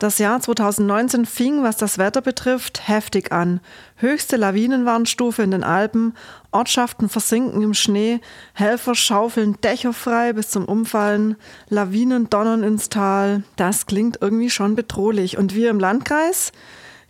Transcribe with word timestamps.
Das 0.00 0.16
Jahr 0.16 0.40
2019 0.40 1.26
fing, 1.26 1.62
was 1.62 1.76
das 1.76 1.98
Wetter 1.98 2.22
betrifft, 2.22 2.88
heftig 2.88 3.32
an. 3.32 3.60
Höchste 3.96 4.36
Lawinenwarnstufe 4.36 5.42
in 5.42 5.50
den 5.50 5.62
Alpen, 5.62 6.14
Ortschaften 6.52 7.10
versinken 7.10 7.60
im 7.60 7.74
Schnee, 7.74 8.22
Helfer 8.54 8.94
schaufeln 8.94 9.60
Dächer 9.60 9.92
frei 9.92 10.32
bis 10.32 10.48
zum 10.48 10.64
Umfallen, 10.64 11.36
Lawinen 11.68 12.30
donnern 12.30 12.62
ins 12.62 12.88
Tal. 12.88 13.42
Das 13.56 13.84
klingt 13.84 14.16
irgendwie 14.22 14.48
schon 14.48 14.74
bedrohlich. 14.74 15.36
Und 15.36 15.54
wir 15.54 15.68
im 15.68 15.78
Landkreis? 15.78 16.52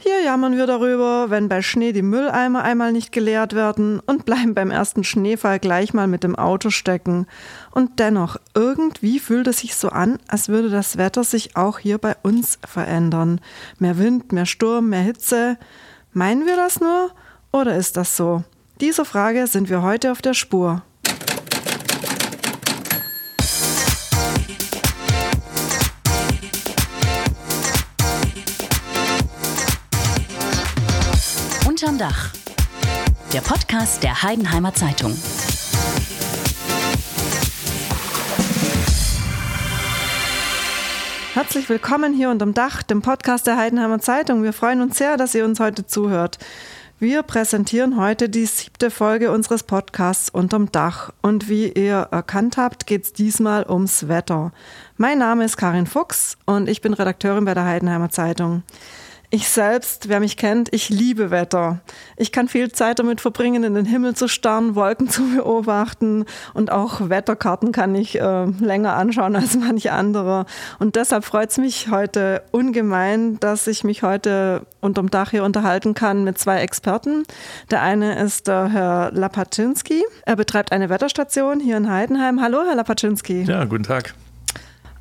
Hier 0.03 0.23
jammern 0.23 0.57
wir 0.57 0.67
darüber, 0.67 1.29
wenn 1.29 1.51
bei 1.51 1.61
Schnee 1.61 1.93
die 1.93 2.01
Mülleimer 2.01 2.63
einmal 2.63 2.91
nicht 2.91 3.13
geleert 3.13 3.55
werden 3.55 4.01
und 4.01 4.25
bleiben 4.25 4.55
beim 4.55 4.71
ersten 4.71 5.05
Schneefall 5.05 5.59
gleich 5.59 5.93
mal 5.93 6.07
mit 6.07 6.25
dem 6.25 6.37
Auto 6.37 6.71
stecken. 6.71 7.27
Und 7.71 7.99
dennoch, 7.99 8.39
irgendwie 8.55 9.19
fühlt 9.19 9.47
es 9.47 9.59
sich 9.59 9.75
so 9.75 9.91
an, 9.91 10.19
als 10.27 10.49
würde 10.49 10.71
das 10.71 10.97
Wetter 10.97 11.23
sich 11.23 11.55
auch 11.55 11.79
hier 11.79 11.99
bei 11.99 12.17
uns 12.23 12.59
verändern. 12.67 13.43
Mehr 13.79 13.99
Wind, 13.99 14.33
mehr 14.33 14.47
Sturm, 14.47 14.89
mehr 14.89 15.03
Hitze. 15.03 15.59
Meinen 16.15 16.47
wir 16.47 16.57
das 16.57 16.81
nur 16.81 17.11
oder 17.53 17.77
ist 17.77 17.99
das 17.99 18.17
so? 18.17 18.43
Dieser 18.81 19.05
Frage 19.05 19.47
sind 19.49 19.69
wir 19.69 19.83
heute 19.83 20.13
auf 20.13 20.23
der 20.23 20.33
Spur. 20.33 20.81
Unterm 31.81 31.97
Dach. 31.97 32.31
Der 33.33 33.41
Podcast 33.41 34.03
der 34.03 34.23
Heidenheimer 34.23 34.75
Zeitung. 34.75 35.17
Herzlich 41.33 41.71
willkommen 41.71 42.13
hier 42.13 42.29
unterm 42.29 42.53
Dach, 42.53 42.83
dem 42.83 43.01
Podcast 43.01 43.47
der 43.47 43.57
Heidenheimer 43.57 43.99
Zeitung. 43.99 44.43
Wir 44.43 44.53
freuen 44.53 44.83
uns 44.83 44.99
sehr, 44.99 45.17
dass 45.17 45.35
ihr 45.35 45.47
uns 45.47 45.59
heute 45.59 45.87
zuhört. 45.87 46.37
Wir 46.99 47.23
präsentieren 47.23 47.97
heute 47.97 48.29
die 48.29 48.45
siebte 48.45 48.91
Folge 48.91 49.31
unseres 49.31 49.63
Podcasts 49.63 50.29
Unterm 50.29 50.71
Dach. 50.71 51.15
Und 51.23 51.49
wie 51.49 51.73
ihr 51.73 52.09
erkannt 52.11 52.59
habt, 52.59 52.87
geht 52.87 53.05
es 53.05 53.15
diesmal 53.15 53.65
ums 53.67 54.07
Wetter. 54.07 54.53
Mein 54.99 55.17
Name 55.17 55.47
ist 55.47 55.57
Karin 55.57 55.87
Fuchs 55.87 56.37
und 56.45 56.69
ich 56.69 56.83
bin 56.83 56.93
Redakteurin 56.93 57.47
bei 57.47 57.55
der 57.55 57.65
Heidenheimer 57.65 58.11
Zeitung. 58.11 58.65
Ich 59.33 59.49
selbst, 59.49 60.09
wer 60.09 60.19
mich 60.19 60.37
kennt, 60.37 60.73
ich 60.73 60.89
liebe 60.89 61.31
Wetter. 61.31 61.79
Ich 62.17 62.33
kann 62.33 62.49
viel 62.49 62.73
Zeit 62.73 62.99
damit 62.99 63.21
verbringen, 63.21 63.63
in 63.63 63.75
den 63.75 63.85
Himmel 63.85 64.17
zu 64.17 64.27
starren, 64.27 64.75
Wolken 64.75 65.09
zu 65.09 65.23
beobachten 65.23 66.25
und 66.53 66.73
auch 66.73 67.09
Wetterkarten 67.09 67.71
kann 67.71 67.95
ich 67.95 68.21
äh, 68.21 68.45
länger 68.47 68.95
anschauen 68.95 69.37
als 69.37 69.57
manche 69.57 69.93
andere. 69.93 70.47
Und 70.81 70.97
deshalb 70.97 71.25
freut 71.25 71.51
es 71.51 71.59
mich 71.59 71.91
heute 71.93 72.43
ungemein, 72.51 73.39
dass 73.39 73.69
ich 73.69 73.85
mich 73.85 74.03
heute 74.03 74.67
unterm 74.81 75.11
Dach 75.11 75.31
hier 75.31 75.45
unterhalten 75.45 75.95
kann 75.95 76.25
mit 76.25 76.37
zwei 76.37 76.61
Experten. 76.63 77.23
Der 77.71 77.83
eine 77.83 78.21
ist 78.21 78.49
der 78.49 78.69
Herr 78.69 79.13
Lapaczynski. 79.13 80.05
Er 80.27 80.35
betreibt 80.35 80.73
eine 80.73 80.89
Wetterstation 80.89 81.61
hier 81.61 81.77
in 81.77 81.89
Heidenheim. 81.89 82.43
Hallo, 82.43 82.63
Herr 82.67 82.75
Lapaczynski. 82.75 83.45
Ja, 83.45 83.65
guten 83.65 83.85
Tag. 83.85 84.13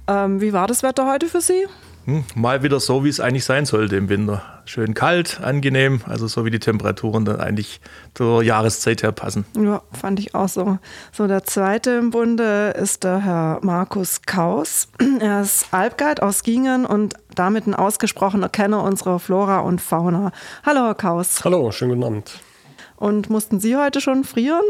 Ähm, 0.07 0.39
wie 0.39 0.53
war 0.53 0.67
das 0.67 0.83
Wetter 0.83 1.11
heute 1.11 1.25
für 1.25 1.41
Sie? 1.41 1.65
Hm, 2.09 2.23
mal 2.33 2.63
wieder 2.63 2.79
so, 2.79 3.03
wie 3.03 3.09
es 3.09 3.19
eigentlich 3.19 3.45
sein 3.45 3.65
sollte 3.65 3.95
im 3.95 4.09
Winter. 4.09 4.41
Schön 4.65 4.95
kalt, 4.95 5.41
angenehm, 5.41 6.01
also 6.07 6.25
so 6.27 6.43
wie 6.43 6.49
die 6.49 6.57
Temperaturen 6.57 7.23
dann 7.23 7.39
eigentlich 7.39 7.81
zur 8.15 8.41
Jahreszeit 8.41 9.03
her 9.03 9.11
passen. 9.11 9.45
Ja, 9.55 9.83
fand 9.91 10.19
ich 10.19 10.33
auch 10.33 10.49
so. 10.49 10.79
So, 11.11 11.27
der 11.27 11.43
zweite 11.43 11.91
im 11.91 12.09
Bunde 12.09 12.71
ist 12.71 13.03
der 13.03 13.19
Herr 13.23 13.59
Markus 13.61 14.23
Kaus. 14.23 14.87
Er 15.19 15.41
ist 15.41 15.67
Alpguide 15.71 16.23
aus 16.23 16.41
Gingen 16.43 16.85
und 16.85 17.13
damit 17.35 17.67
ein 17.67 17.75
ausgesprochener 17.75 18.49
Kenner 18.49 18.83
unserer 18.83 19.19
Flora 19.19 19.59
und 19.59 19.79
Fauna. 19.79 20.31
Hallo, 20.65 20.85
Herr 20.85 20.95
Kaus. 20.95 21.43
Hallo, 21.43 21.71
schönen 21.71 21.91
guten 21.91 22.03
Abend. 22.05 22.39
Und 22.95 23.29
mussten 23.29 23.59
Sie 23.59 23.75
heute 23.77 24.01
schon 24.01 24.23
frieren? 24.23 24.63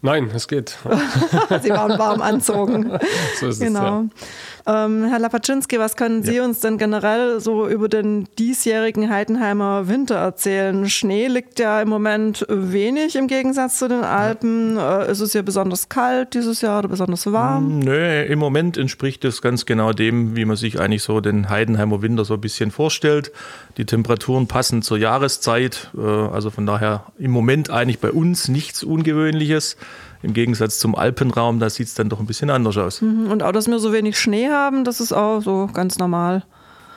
Nein, 0.00 0.30
es 0.32 0.46
geht. 0.46 0.78
Sie 1.62 1.70
waren 1.70 1.98
warm 1.98 2.22
anzogen. 2.22 2.98
so 3.40 3.48
ist 3.48 3.60
genau. 3.60 3.78
es. 3.80 4.20
Ja. 4.20 4.26
Ähm, 4.68 5.06
Herr 5.08 5.18
Lapaczynski, 5.18 5.78
was 5.78 5.96
können 5.96 6.22
Sie 6.22 6.36
ja. 6.36 6.44
uns 6.44 6.60
denn 6.60 6.76
generell 6.76 7.40
so 7.40 7.66
über 7.66 7.88
den 7.88 8.28
diesjährigen 8.38 9.08
Heidenheimer 9.08 9.88
Winter 9.88 10.16
erzählen? 10.16 10.86
Schnee 10.90 11.28
liegt 11.28 11.58
ja 11.58 11.80
im 11.80 11.88
Moment 11.88 12.44
wenig 12.50 13.16
im 13.16 13.28
Gegensatz 13.28 13.78
zu 13.78 13.88
den 13.88 14.04
Alpen. 14.04 14.76
Ja. 14.76 15.04
Äh, 15.04 15.10
ist 15.10 15.20
es 15.20 15.32
ja 15.32 15.40
besonders 15.40 15.88
kalt 15.88 16.34
dieses 16.34 16.60
Jahr 16.60 16.80
oder 16.80 16.88
besonders 16.88 17.32
warm? 17.32 17.78
Nö, 17.78 18.22
im 18.24 18.38
Moment 18.38 18.76
entspricht 18.76 19.24
es 19.24 19.40
ganz 19.40 19.64
genau 19.64 19.94
dem, 19.94 20.36
wie 20.36 20.44
man 20.44 20.56
sich 20.56 20.78
eigentlich 20.78 21.02
so 21.02 21.20
den 21.20 21.48
Heidenheimer 21.48 22.02
Winter 22.02 22.26
so 22.26 22.34
ein 22.34 22.40
bisschen 22.42 22.70
vorstellt. 22.70 23.32
Die 23.78 23.86
Temperaturen 23.86 24.48
passen 24.48 24.82
zur 24.82 24.98
Jahreszeit. 24.98 25.90
Äh, 25.96 26.02
also 26.02 26.50
von 26.50 26.66
daher 26.66 27.06
im 27.18 27.30
Moment 27.30 27.70
eigentlich 27.70 28.00
bei 28.00 28.10
uns 28.10 28.48
nichts 28.48 28.84
Ungewöhnliches. 28.84 29.78
Im 30.22 30.32
Gegensatz 30.32 30.78
zum 30.78 30.94
Alpenraum, 30.94 31.60
da 31.60 31.70
sieht 31.70 31.86
es 31.86 31.94
dann 31.94 32.08
doch 32.08 32.20
ein 32.20 32.26
bisschen 32.26 32.50
anders 32.50 32.76
aus. 32.76 33.02
Mhm. 33.02 33.30
Und 33.30 33.42
auch, 33.42 33.52
dass 33.52 33.68
wir 33.68 33.78
so 33.78 33.92
wenig 33.92 34.18
Schnee 34.18 34.48
haben, 34.48 34.84
das 34.84 35.00
ist 35.00 35.12
auch 35.12 35.40
so 35.40 35.68
ganz 35.72 35.98
normal. 35.98 36.42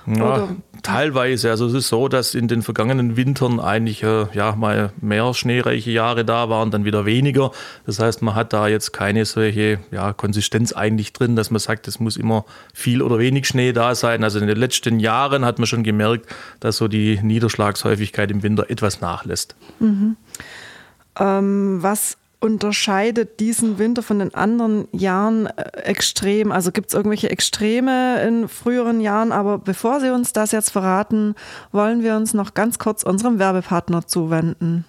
Ja, 0.07 0.49
teilweise. 0.81 1.49
Also 1.51 1.67
es 1.67 1.73
ist 1.73 1.89
so, 1.89 2.07
dass 2.07 2.33
in 2.33 2.47
den 2.47 2.61
vergangenen 2.63 3.17
Wintern 3.17 3.59
eigentlich 3.59 4.01
äh, 4.03 4.25
ja 4.33 4.55
mal 4.55 4.91
mehr 4.99 5.33
schneereiche 5.33 5.91
Jahre 5.91 6.25
da 6.25 6.49
waren, 6.49 6.71
dann 6.71 6.85
wieder 6.85 7.05
weniger. 7.05 7.51
Das 7.85 7.99
heißt, 7.99 8.21
man 8.21 8.35
hat 8.35 8.53
da 8.53 8.67
jetzt 8.67 8.93
keine 8.93 9.25
solche 9.25 9.79
ja, 9.91 10.13
Konsistenz 10.13 10.73
eigentlich 10.73 11.13
drin, 11.13 11.35
dass 11.35 11.51
man 11.51 11.59
sagt, 11.59 11.87
es 11.87 11.99
muss 11.99 12.17
immer 12.17 12.45
viel 12.73 13.01
oder 13.01 13.19
wenig 13.19 13.47
Schnee 13.47 13.73
da 13.73 13.93
sein. 13.93 14.23
Also 14.23 14.39
in 14.39 14.47
den 14.47 14.57
letzten 14.57 14.99
Jahren 14.99 15.45
hat 15.45 15.59
man 15.59 15.67
schon 15.67 15.83
gemerkt, 15.83 16.25
dass 16.59 16.77
so 16.77 16.87
die 16.87 17.19
Niederschlagshäufigkeit 17.21 18.31
im 18.31 18.41
Winter 18.41 18.69
etwas 18.69 19.01
nachlässt. 19.01 19.55
Mhm. 19.79 20.17
Ähm, 21.19 21.83
was 21.83 22.17
unterscheidet 22.41 23.39
diesen 23.39 23.77
Winter 23.77 24.03
von 24.03 24.19
den 24.19 24.33
anderen 24.33 24.87
Jahren 24.91 25.45
äh, 25.45 25.81
extrem? 25.83 26.51
Also 26.51 26.71
gibt 26.71 26.89
es 26.89 26.93
irgendwelche 26.93 27.29
Extreme 27.29 28.21
in 28.23 28.47
früheren 28.47 28.99
Jahren? 28.99 29.31
Aber 29.31 29.57
bevor 29.57 30.01
Sie 30.01 30.09
uns 30.09 30.33
das 30.33 30.51
jetzt 30.51 30.71
verraten, 30.71 31.35
wollen 31.71 32.03
wir 32.03 32.15
uns 32.15 32.33
noch 32.33 32.53
ganz 32.53 32.79
kurz 32.79 33.03
unserem 33.03 33.39
Werbepartner 33.39 34.05
zuwenden. 34.07 34.85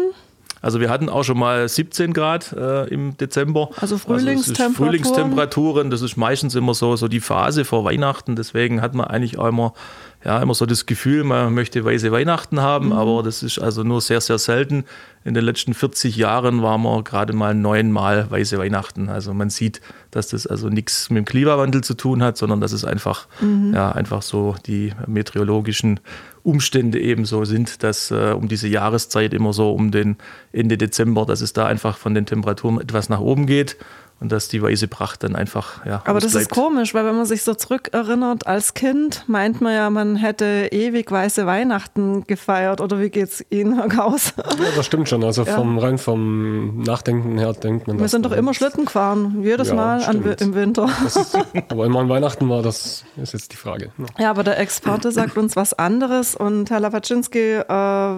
Also 0.62 0.78
wir 0.78 0.88
hatten 0.90 1.08
auch 1.08 1.24
schon 1.24 1.38
mal 1.38 1.68
17 1.68 2.12
Grad 2.12 2.52
äh, 2.52 2.86
im 2.86 3.16
Dezember. 3.16 3.70
Also 3.80 3.98
Frühlingstemperaturen. 3.98 4.68
Also 4.68 4.84
Frühlingstemperaturen, 4.84 5.90
das 5.90 6.02
ist 6.02 6.16
meistens 6.16 6.54
immer 6.54 6.72
so, 6.72 6.94
so 6.94 7.08
die 7.08 7.18
Phase 7.18 7.64
vor 7.64 7.84
Weihnachten. 7.84 8.36
Deswegen 8.36 8.80
hat 8.80 8.94
man 8.94 9.08
eigentlich 9.08 9.38
auch 9.38 9.48
immer 9.48 9.74
ja, 10.24 10.40
immer 10.40 10.54
so 10.54 10.66
das 10.66 10.86
Gefühl, 10.86 11.24
man 11.24 11.52
möchte 11.52 11.84
weiße 11.84 12.12
Weihnachten 12.12 12.60
haben, 12.60 12.86
mhm. 12.86 12.92
aber 12.92 13.22
das 13.22 13.42
ist 13.42 13.58
also 13.58 13.82
nur 13.82 14.00
sehr, 14.00 14.20
sehr 14.20 14.38
selten. 14.38 14.84
In 15.24 15.34
den 15.34 15.44
letzten 15.44 15.74
40 15.74 16.16
Jahren 16.16 16.62
waren 16.62 16.82
wir 16.82 17.02
gerade 17.02 17.32
mal 17.32 17.54
neunmal 17.54 18.30
weiße 18.30 18.58
Weihnachten. 18.58 19.08
Also 19.08 19.34
man 19.34 19.50
sieht, 19.50 19.80
dass 20.10 20.28
das 20.28 20.46
also 20.46 20.68
nichts 20.68 21.10
mit 21.10 21.18
dem 21.18 21.24
Klimawandel 21.24 21.82
zu 21.82 21.94
tun 21.94 22.22
hat, 22.22 22.36
sondern 22.36 22.60
dass 22.60 22.72
es 22.72 22.84
einfach, 22.84 23.26
mhm. 23.40 23.72
ja, 23.74 23.92
einfach 23.92 24.22
so 24.22 24.56
die 24.66 24.92
meteorologischen 25.06 26.00
Umstände 26.44 27.00
eben 27.00 27.24
so 27.24 27.44
sind, 27.44 27.82
dass 27.82 28.10
äh, 28.10 28.34
um 28.36 28.48
diese 28.48 28.68
Jahreszeit 28.68 29.32
immer 29.34 29.52
so 29.52 29.72
um 29.72 29.90
den 29.90 30.16
Ende 30.52 30.76
Dezember, 30.76 31.24
dass 31.24 31.40
es 31.40 31.52
da 31.52 31.66
einfach 31.66 31.98
von 31.98 32.14
den 32.14 32.26
Temperaturen 32.26 32.80
etwas 32.80 33.08
nach 33.08 33.20
oben 33.20 33.46
geht. 33.46 33.76
Und 34.22 34.30
dass 34.30 34.46
die 34.46 34.62
weiße 34.62 34.86
Pracht 34.86 35.24
dann 35.24 35.34
einfach 35.34 35.84
ja. 35.84 36.00
Aber 36.04 36.20
das 36.20 36.36
ist 36.36 36.48
komisch, 36.48 36.94
weil 36.94 37.04
wenn 37.04 37.16
man 37.16 37.26
sich 37.26 37.42
so 37.42 37.54
zurückerinnert 37.54 38.46
als 38.46 38.74
Kind, 38.74 39.24
meint 39.26 39.60
man 39.60 39.74
ja, 39.74 39.90
man 39.90 40.14
hätte 40.14 40.68
ewig 40.70 41.10
weiße 41.10 41.44
Weihnachten 41.44 42.24
gefeiert 42.28 42.80
oder 42.80 43.00
wie 43.00 43.10
geht's 43.10 43.44
Ihnen, 43.50 43.74
Herr 43.74 43.88
Kaus? 43.88 44.32
Ja, 44.36 44.68
das 44.76 44.86
stimmt 44.86 45.08
schon. 45.08 45.24
Also 45.24 45.42
ja. 45.46 45.56
vom 45.56 45.76
rein 45.76 45.98
vom 45.98 46.82
Nachdenken 46.82 47.36
her 47.36 47.52
denkt 47.52 47.88
man. 47.88 47.98
Wir 47.98 48.08
sind 48.08 48.24
doch 48.24 48.32
immer 48.32 48.54
Schlitten 48.54 48.84
gefahren, 48.84 49.42
jedes 49.42 49.68
ja, 49.68 49.74
Mal 49.74 50.04
an, 50.04 50.22
im 50.22 50.54
Winter. 50.54 50.88
Ist, 51.04 51.36
aber 51.68 51.84
immer 51.84 51.98
an 51.98 52.08
Weihnachten 52.08 52.48
war, 52.48 52.62
das 52.62 53.04
ist 53.16 53.32
jetzt 53.32 53.52
die 53.52 53.56
Frage. 53.56 53.90
Ja, 54.18 54.30
aber 54.30 54.44
der 54.44 54.60
Experte 54.60 55.10
sagt 55.10 55.36
uns 55.36 55.56
was 55.56 55.74
anderes 55.74 56.36
und 56.36 56.70
Herr 56.70 56.78
Lapaczynski, 56.78 57.56
äh, 57.56 58.16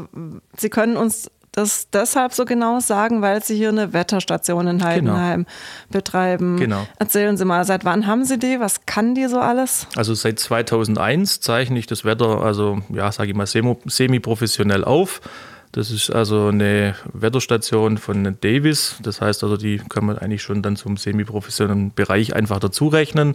Sie 0.59 0.69
können 0.69 0.99
uns 0.99 1.31
das 1.55 1.89
deshalb 1.91 2.33
so 2.33 2.45
genau 2.45 2.81
sagen, 2.81 3.23
weil 3.23 3.43
Sie 3.43 3.57
hier 3.57 3.69
eine 3.69 3.93
Wetterstation 3.93 4.67
in 4.67 4.85
Heidenheim 4.85 5.45
genau. 5.45 5.57
betreiben. 5.91 6.57
Genau. 6.57 6.87
Erzählen 6.99 7.37
Sie 7.37 7.45
mal, 7.45 7.65
seit 7.65 7.85
wann 7.85 8.07
haben 8.07 8.25
Sie 8.25 8.39
die? 8.39 8.59
Was 8.59 8.87
kann 8.87 9.15
die 9.15 9.27
so 9.27 9.39
alles? 9.39 9.87
Also 9.95 10.15
seit 10.15 10.39
2001 10.39 11.41
zeichne 11.41 11.79
ich 11.79 11.87
das 11.87 12.05
Wetter, 12.05 12.43
also 12.43 12.81
ja, 12.89 13.11
sage 13.13 13.31
ich 13.31 13.37
mal, 13.37 13.47
semi-professionell 13.47 14.85
auf. 14.85 15.21
Das 15.71 15.91
ist 15.91 16.11
also 16.11 16.49
eine 16.49 16.95
Wetterstation 17.13 17.99
von 17.99 18.37
Davis. 18.41 18.97
Das 19.03 19.21
heißt 19.21 19.43
also, 19.43 19.57
die 19.57 19.81
kann 19.89 20.05
man 20.05 20.19
eigentlich 20.19 20.43
schon 20.43 20.63
dann 20.63 20.77
zum 20.77 20.97
semi-professionellen 20.97 21.93
Bereich 21.93 22.35
einfach 22.35 22.61
dazu 22.61 22.89
rechnen. 22.89 23.35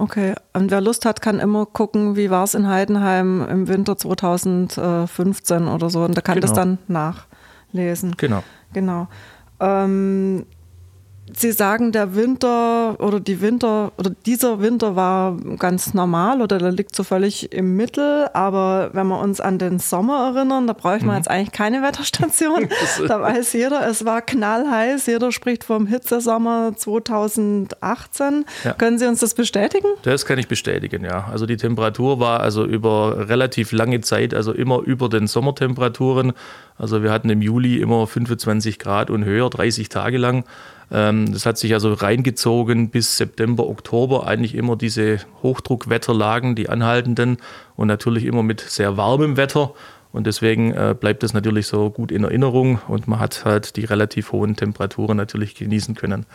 Okay, 0.00 0.34
und 0.54 0.70
wer 0.70 0.80
Lust 0.80 1.04
hat, 1.04 1.20
kann 1.20 1.40
immer 1.40 1.66
gucken, 1.66 2.16
wie 2.16 2.30
war 2.30 2.44
es 2.44 2.54
in 2.54 2.66
Heidenheim 2.66 3.46
im 3.46 3.68
Winter 3.68 3.98
2015 3.98 5.68
oder 5.68 5.90
so. 5.90 6.04
Und 6.04 6.16
da 6.16 6.22
kann 6.22 6.36
genau. 6.36 6.46
das 6.46 6.54
dann 6.54 6.78
nachlesen. 6.88 8.14
Genau. 8.16 8.42
Genau. 8.72 9.08
Ähm, 9.60 10.46
Sie 11.36 11.52
sagen, 11.52 11.92
der 11.92 12.14
Winter 12.14 12.96
oder 12.98 13.20
die 13.20 13.40
Winter 13.40 13.92
oder 13.98 14.10
dieser 14.26 14.60
Winter 14.60 14.96
war 14.96 15.36
ganz 15.58 15.94
normal 15.94 16.42
oder 16.42 16.58
der 16.58 16.72
liegt 16.72 16.94
so 16.94 17.04
völlig 17.04 17.52
im 17.52 17.76
Mittel. 17.76 18.28
Aber 18.32 18.90
wenn 18.92 19.06
wir 19.08 19.20
uns 19.20 19.40
an 19.40 19.58
den 19.58 19.78
Sommer 19.78 20.32
erinnern, 20.34 20.66
da 20.66 20.72
bräuchte 20.72 21.06
man 21.06 21.14
mhm. 21.14 21.18
jetzt 21.18 21.30
eigentlich 21.30 21.52
keine 21.52 21.82
Wetterstation. 21.82 22.68
da 23.08 23.20
weiß 23.20 23.52
jeder, 23.52 23.86
es 23.88 24.04
war 24.04 24.22
knallheiß. 24.22 25.06
Jeder 25.06 25.32
spricht 25.32 25.64
vom 25.64 25.86
Hitzesommer 25.86 26.72
2018. 26.76 28.44
Ja. 28.64 28.72
Können 28.74 28.98
Sie 28.98 29.06
uns 29.06 29.20
das 29.20 29.34
bestätigen? 29.34 29.88
Das 30.02 30.24
kann 30.26 30.38
ich 30.38 30.48
bestätigen, 30.48 31.04
ja. 31.04 31.28
Also 31.30 31.46
die 31.46 31.56
Temperatur 31.56 32.20
war 32.20 32.40
also 32.40 32.64
über 32.64 33.28
relativ 33.28 33.72
lange 33.72 34.00
Zeit, 34.00 34.34
also 34.34 34.52
immer 34.52 34.80
über 34.80 35.08
den 35.08 35.26
Sommertemperaturen. 35.26 36.32
Also 36.78 37.02
wir 37.02 37.12
hatten 37.12 37.28
im 37.30 37.42
Juli 37.42 37.78
immer 37.78 38.06
25 38.06 38.78
Grad 38.78 39.10
und 39.10 39.24
höher, 39.24 39.50
30 39.50 39.88
Tage 39.88 40.16
lang. 40.16 40.44
Ähm, 40.90 41.32
das 41.32 41.46
hat 41.46 41.58
sich 41.58 41.72
also 41.74 41.92
reingezogen 41.92 42.90
bis 42.90 43.16
September, 43.16 43.68
Oktober, 43.68 44.26
eigentlich 44.26 44.54
immer 44.54 44.76
diese 44.76 45.18
Hochdruckwetterlagen, 45.42 46.54
die 46.54 46.68
anhaltenden 46.68 47.38
und 47.76 47.88
natürlich 47.88 48.24
immer 48.24 48.42
mit 48.42 48.60
sehr 48.60 48.96
warmem 48.96 49.36
Wetter. 49.36 49.74
Und 50.12 50.26
deswegen 50.26 50.72
äh, 50.72 50.94
bleibt 50.98 51.22
es 51.22 51.34
natürlich 51.34 51.68
so 51.68 51.88
gut 51.90 52.10
in 52.10 52.24
Erinnerung 52.24 52.80
und 52.88 53.06
man 53.06 53.20
hat 53.20 53.44
halt 53.44 53.76
die 53.76 53.84
relativ 53.84 54.32
hohen 54.32 54.56
Temperaturen 54.56 55.16
natürlich 55.16 55.54
genießen 55.54 55.94
können. 55.94 56.26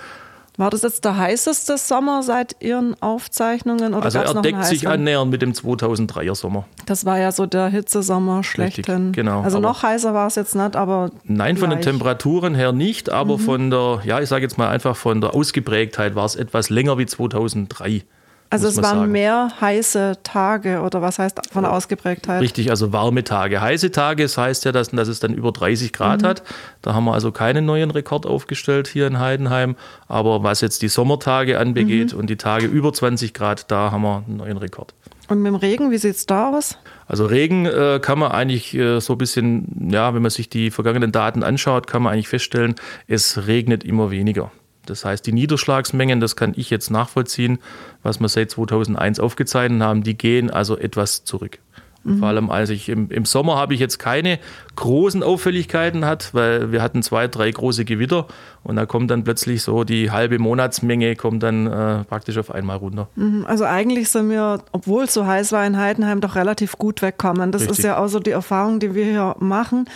War 0.58 0.70
das 0.70 0.84
jetzt 0.84 1.04
der 1.04 1.18
heißeste 1.18 1.78
Sommer 1.78 2.24
seit 2.24 2.56
Ihren 2.62 3.02
Aufzeichnungen? 3.02 3.94
Oder 3.94 4.06
also 4.06 4.20
er 4.20 4.42
deckt 4.42 4.66
sich 4.66 4.88
annähernd 4.88 5.30
mit 5.32 5.42
dem 5.42 5.52
2003er 5.52 6.36
Sommer. 6.36 6.66
Das 6.86 7.06
war 7.06 7.20
ja 7.20 7.32
so 7.32 7.46
der 7.46 7.68
Hitzesommer 7.68 8.44
schlechthin. 8.44 9.08
Richtig, 9.08 9.14
genau. 9.14 9.42
Also 9.42 9.60
noch 9.60 9.84
heißer 9.84 10.14
war 10.14 10.28
es 10.28 10.36
jetzt 10.36 10.56
nicht, 10.56 10.76
aber 10.76 11.12
Nein, 11.24 11.56
gleich. 11.56 11.60
von 11.60 11.70
den 11.72 11.82
Temperaturen 11.82 12.56
her 12.56 12.72
nicht, 12.72 13.10
aber 13.10 13.38
mhm. 13.38 13.42
von 13.42 13.70
der, 13.70 14.02
ja, 14.06 14.22
ich 14.22 14.30
sage 14.30 14.44
jetzt 14.44 14.58
mal 14.58 14.70
einfach 14.70 14.96
von 14.96 15.20
der 15.20 15.34
Ausgeprägtheit 15.34 16.16
war 16.16 16.26
es 16.26 16.36
etwas 16.36 16.70
länger 16.70 16.98
wie 16.98 17.06
2003. 17.06 18.04
Also 18.50 18.68
es 18.68 18.78
waren 18.78 19.00
sagen. 19.00 19.12
mehr 19.12 19.50
heiße 19.60 20.20
Tage 20.24 20.82
oder 20.82 21.02
was 21.02 21.20
heißt 21.20 21.52
von 21.52 21.64
der 21.64 21.74
Ausgeprägtheit? 21.74 22.42
Richtig, 22.42 22.70
also 22.70 22.94
warme 22.94 23.24
Tage. 23.24 23.60
Heiße 23.60 23.92
Tage, 23.92 24.24
das 24.24 24.38
heißt 24.38 24.66
ja, 24.66 24.72
dass, 24.72 24.92
dass 24.92 25.08
es 25.08 25.20
dann 25.20 25.34
über 25.34 25.52
30 25.52 25.92
Grad 25.92 26.22
mhm. 26.22 26.28
hat. 26.28 26.44
Da 26.82 26.94
haben 26.94 27.06
wir 27.06 27.14
also 27.14 27.32
keinen 27.32 27.66
neuen 27.66 27.92
Rekord 27.92 28.26
aufgestellt 28.26 28.88
hier 28.88 29.08
in 29.08 29.20
Heidenheim. 29.20 29.76
Aber 30.08 30.44
was 30.44 30.62
jetzt 30.62 30.82
die 30.84 30.88
Sommertage 30.88 31.60
anbegeht 31.60 32.14
mhm. 32.14 32.20
und 32.20 32.30
die 32.30 32.38
Tage 32.38 32.68
über 32.68 32.94
20 32.94 33.34
Grad, 33.34 33.72
da 33.72 33.92
haben 33.92 34.04
wir 34.04 34.24
einen 34.26 34.38
neuen 34.38 34.58
Rekord. 34.58 34.94
Und 35.28 35.42
mit 35.42 35.52
dem 35.52 35.56
Regen, 35.56 35.92
wie 35.92 35.98
sieht 35.98 36.16
es 36.16 36.26
da 36.26 36.52
aus? 36.52 36.78
Also 37.08 37.26
Regen 37.26 37.66
äh, 37.66 38.00
kann 38.02 38.20
man 38.20 38.32
eigentlich 38.32 38.76
äh, 38.76 39.00
so 39.00 39.14
ein 39.14 39.18
bisschen, 39.18 39.90
ja, 39.92 40.14
wenn 40.14 40.22
man 40.22 40.32
sich 40.32 40.50
die 40.50 40.70
vergangenen 40.70 41.12
Daten 41.12 41.44
anschaut, 41.44 41.88
kann 41.88 42.04
man 42.04 42.14
eigentlich 42.14 42.28
feststellen, 42.28 42.76
es 43.08 43.48
regnet 43.48 43.84
immer 43.84 44.12
weniger. 44.12 44.52
Das 44.86 45.06
heißt, 45.06 45.26
die 45.26 45.34
Niederschlagsmengen, 45.34 46.20
das 46.20 46.36
kann 46.36 46.54
ich 46.56 46.70
jetzt 46.70 46.90
nachvollziehen, 46.90 47.60
was 48.04 48.20
wir 48.20 48.30
seit 48.30 48.52
2001 48.52 49.20
aufgezeichnet 49.20 49.82
haben, 49.82 50.04
die 50.04 50.18
gehen 50.18 50.50
also 50.50 50.78
etwas 50.78 51.24
zurück. 51.24 51.60
Mhm. 52.04 52.20
Vor 52.20 52.28
allem, 52.28 52.50
als 52.50 52.70
ich 52.70 52.88
im, 52.90 53.10
im 53.10 53.26
Sommer 53.26 53.56
habe 53.56 53.74
ich 53.74 53.80
jetzt 53.80 53.98
keine 53.98 54.40
großen 54.76 55.24
Auffälligkeiten 55.24 56.06
hat, 56.06 56.34
weil 56.34 56.72
wir 56.72 56.82
hatten 56.82 57.04
zwei, 57.04 57.28
drei 57.28 57.50
große 57.52 57.86
Gewitter 57.86 58.28
und 58.64 58.76
da 58.76 58.86
kommt 58.86 59.12
dann 59.12 59.24
plötzlich 59.24 59.62
so 59.62 59.84
die 59.84 60.12
halbe 60.12 60.40
Monatsmenge 60.40 61.16
kommt 61.16 61.44
dann 61.44 61.68
äh, 61.68 62.04
praktisch 62.04 62.38
auf 62.38 62.52
einmal 62.52 62.78
runter. 62.78 63.08
Mhm. 63.16 63.46
Also 63.48 63.66
eigentlich 63.66 64.10
sind 64.10 64.30
wir, 64.30 64.64
obwohl 64.72 65.04
es 65.04 65.14
so 65.14 65.26
heiß 65.26 65.52
war 65.52 65.66
in 65.66 65.78
Heidenheim, 65.78 66.22
doch 66.22 66.36
relativ 66.36 66.78
gut 66.78 67.02
wegkommen. 67.02 67.52
Das 67.52 67.62
Richtig. 67.62 67.80
ist 67.80 67.86
ja 67.86 67.98
auch 67.98 68.08
so 68.08 68.20
die 68.20 68.32
Erfahrung, 68.32 68.80
die 68.80 68.96
wir 68.96 69.06
hier 69.06 69.36
machen. 69.40 69.88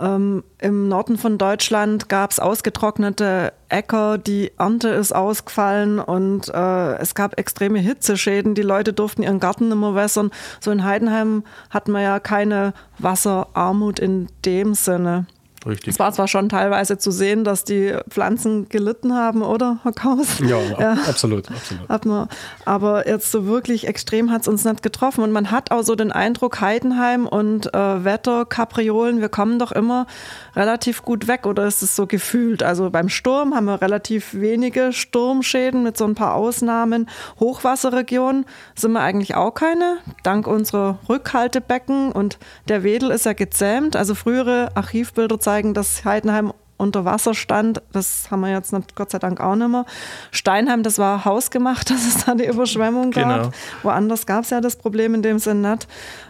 Ähm, 0.00 0.44
Im 0.58 0.88
Norden 0.88 1.18
von 1.18 1.38
Deutschland 1.38 2.08
gab 2.08 2.30
es 2.30 2.38
ausgetrocknete 2.38 3.52
Äcker, 3.68 4.16
die 4.18 4.52
Ernte 4.58 4.88
ist 4.88 5.14
ausgefallen 5.14 5.98
und 5.98 6.48
äh, 6.48 6.94
es 6.98 7.14
gab 7.14 7.38
extreme 7.38 7.80
Hitzeschäden. 7.80 8.54
Die 8.54 8.62
Leute 8.62 8.92
durften 8.92 9.22
ihren 9.22 9.40
Garten 9.40 9.68
nicht 9.68 9.78
mehr 9.78 9.94
wässern. 9.94 10.30
So 10.60 10.70
in 10.70 10.84
Heidenheim 10.84 11.44
hatten 11.70 11.92
wir 11.92 12.00
ja 12.00 12.20
keine 12.20 12.72
Wasserarmut 12.98 13.98
in 13.98 14.17
dem 14.44 14.74
Sinne. 14.74 15.26
Richtig. 15.68 15.92
Es 15.92 15.98
war 15.98 16.12
zwar 16.12 16.28
schon 16.28 16.48
teilweise 16.48 16.96
zu 16.96 17.10
sehen, 17.10 17.44
dass 17.44 17.62
die 17.62 17.94
Pflanzen 18.08 18.68
gelitten 18.70 19.14
haben, 19.14 19.42
oder, 19.42 19.78
Herr 19.82 19.92
Kaus? 19.92 20.38
Ja, 20.40 20.58
ja. 20.80 20.92
absolut. 21.06 21.50
absolut. 21.50 22.04
Man, 22.06 22.28
aber 22.64 23.06
jetzt 23.06 23.30
so 23.30 23.46
wirklich 23.46 23.86
extrem 23.86 24.30
hat 24.30 24.42
es 24.42 24.48
uns 24.48 24.64
nicht 24.64 24.82
getroffen. 24.82 25.22
Und 25.22 25.32
man 25.32 25.50
hat 25.50 25.70
auch 25.70 25.82
so 25.82 25.94
den 25.94 26.10
Eindruck, 26.10 26.60
Heidenheim 26.60 27.26
und 27.26 27.74
äh, 27.74 28.04
Wetter, 28.04 28.46
Kapriolen, 28.46 29.20
wir 29.20 29.28
kommen 29.28 29.58
doch 29.58 29.72
immer 29.72 30.06
relativ 30.56 31.02
gut 31.02 31.28
weg. 31.28 31.46
Oder 31.46 31.66
ist 31.66 31.82
es 31.82 31.94
so 31.94 32.06
gefühlt? 32.06 32.62
Also 32.62 32.90
beim 32.90 33.08
Sturm 33.08 33.54
haben 33.54 33.66
wir 33.66 33.82
relativ 33.82 34.32
wenige 34.34 34.92
Sturmschäden 34.92 35.82
mit 35.82 35.98
so 35.98 36.06
ein 36.06 36.14
paar 36.14 36.34
Ausnahmen. 36.34 37.08
Hochwasserregionen 37.40 38.46
sind 38.74 38.92
wir 38.92 39.00
eigentlich 39.00 39.34
auch 39.34 39.52
keine, 39.52 39.98
dank 40.22 40.46
unserer 40.46 40.98
Rückhaltebecken. 41.08 42.12
Und 42.12 42.38
der 42.68 42.82
Wedel 42.84 43.10
ist 43.10 43.26
ja 43.26 43.34
gezähmt. 43.34 43.96
Also 43.96 44.14
frühere 44.14 44.70
Archivbilder 44.74 45.38
zeigen, 45.38 45.57
dass 45.74 46.04
Heidenheim 46.04 46.52
unter 46.78 47.04
Wasser 47.04 47.34
stand. 47.34 47.82
Das 47.92 48.30
haben 48.30 48.40
wir 48.40 48.50
jetzt 48.50 48.72
nicht, 48.72 48.94
Gott 48.94 49.10
sei 49.10 49.18
Dank 49.18 49.40
auch 49.40 49.56
nicht 49.56 49.68
mehr. 49.68 49.84
Steinheim, 50.30 50.82
das 50.82 50.98
war 50.98 51.24
hausgemacht, 51.24 51.90
dass 51.90 52.06
es 52.06 52.24
da 52.24 52.34
die 52.34 52.46
Überschwemmung 52.46 53.10
gab. 53.10 53.42
Genau. 53.42 53.50
Woanders 53.82 54.24
gab 54.24 54.44
es 54.44 54.50
ja 54.50 54.60
das 54.60 54.76
Problem 54.76 55.14
in 55.14 55.22
dem 55.22 55.38
Sinn 55.38 55.60
nicht. 55.60 55.86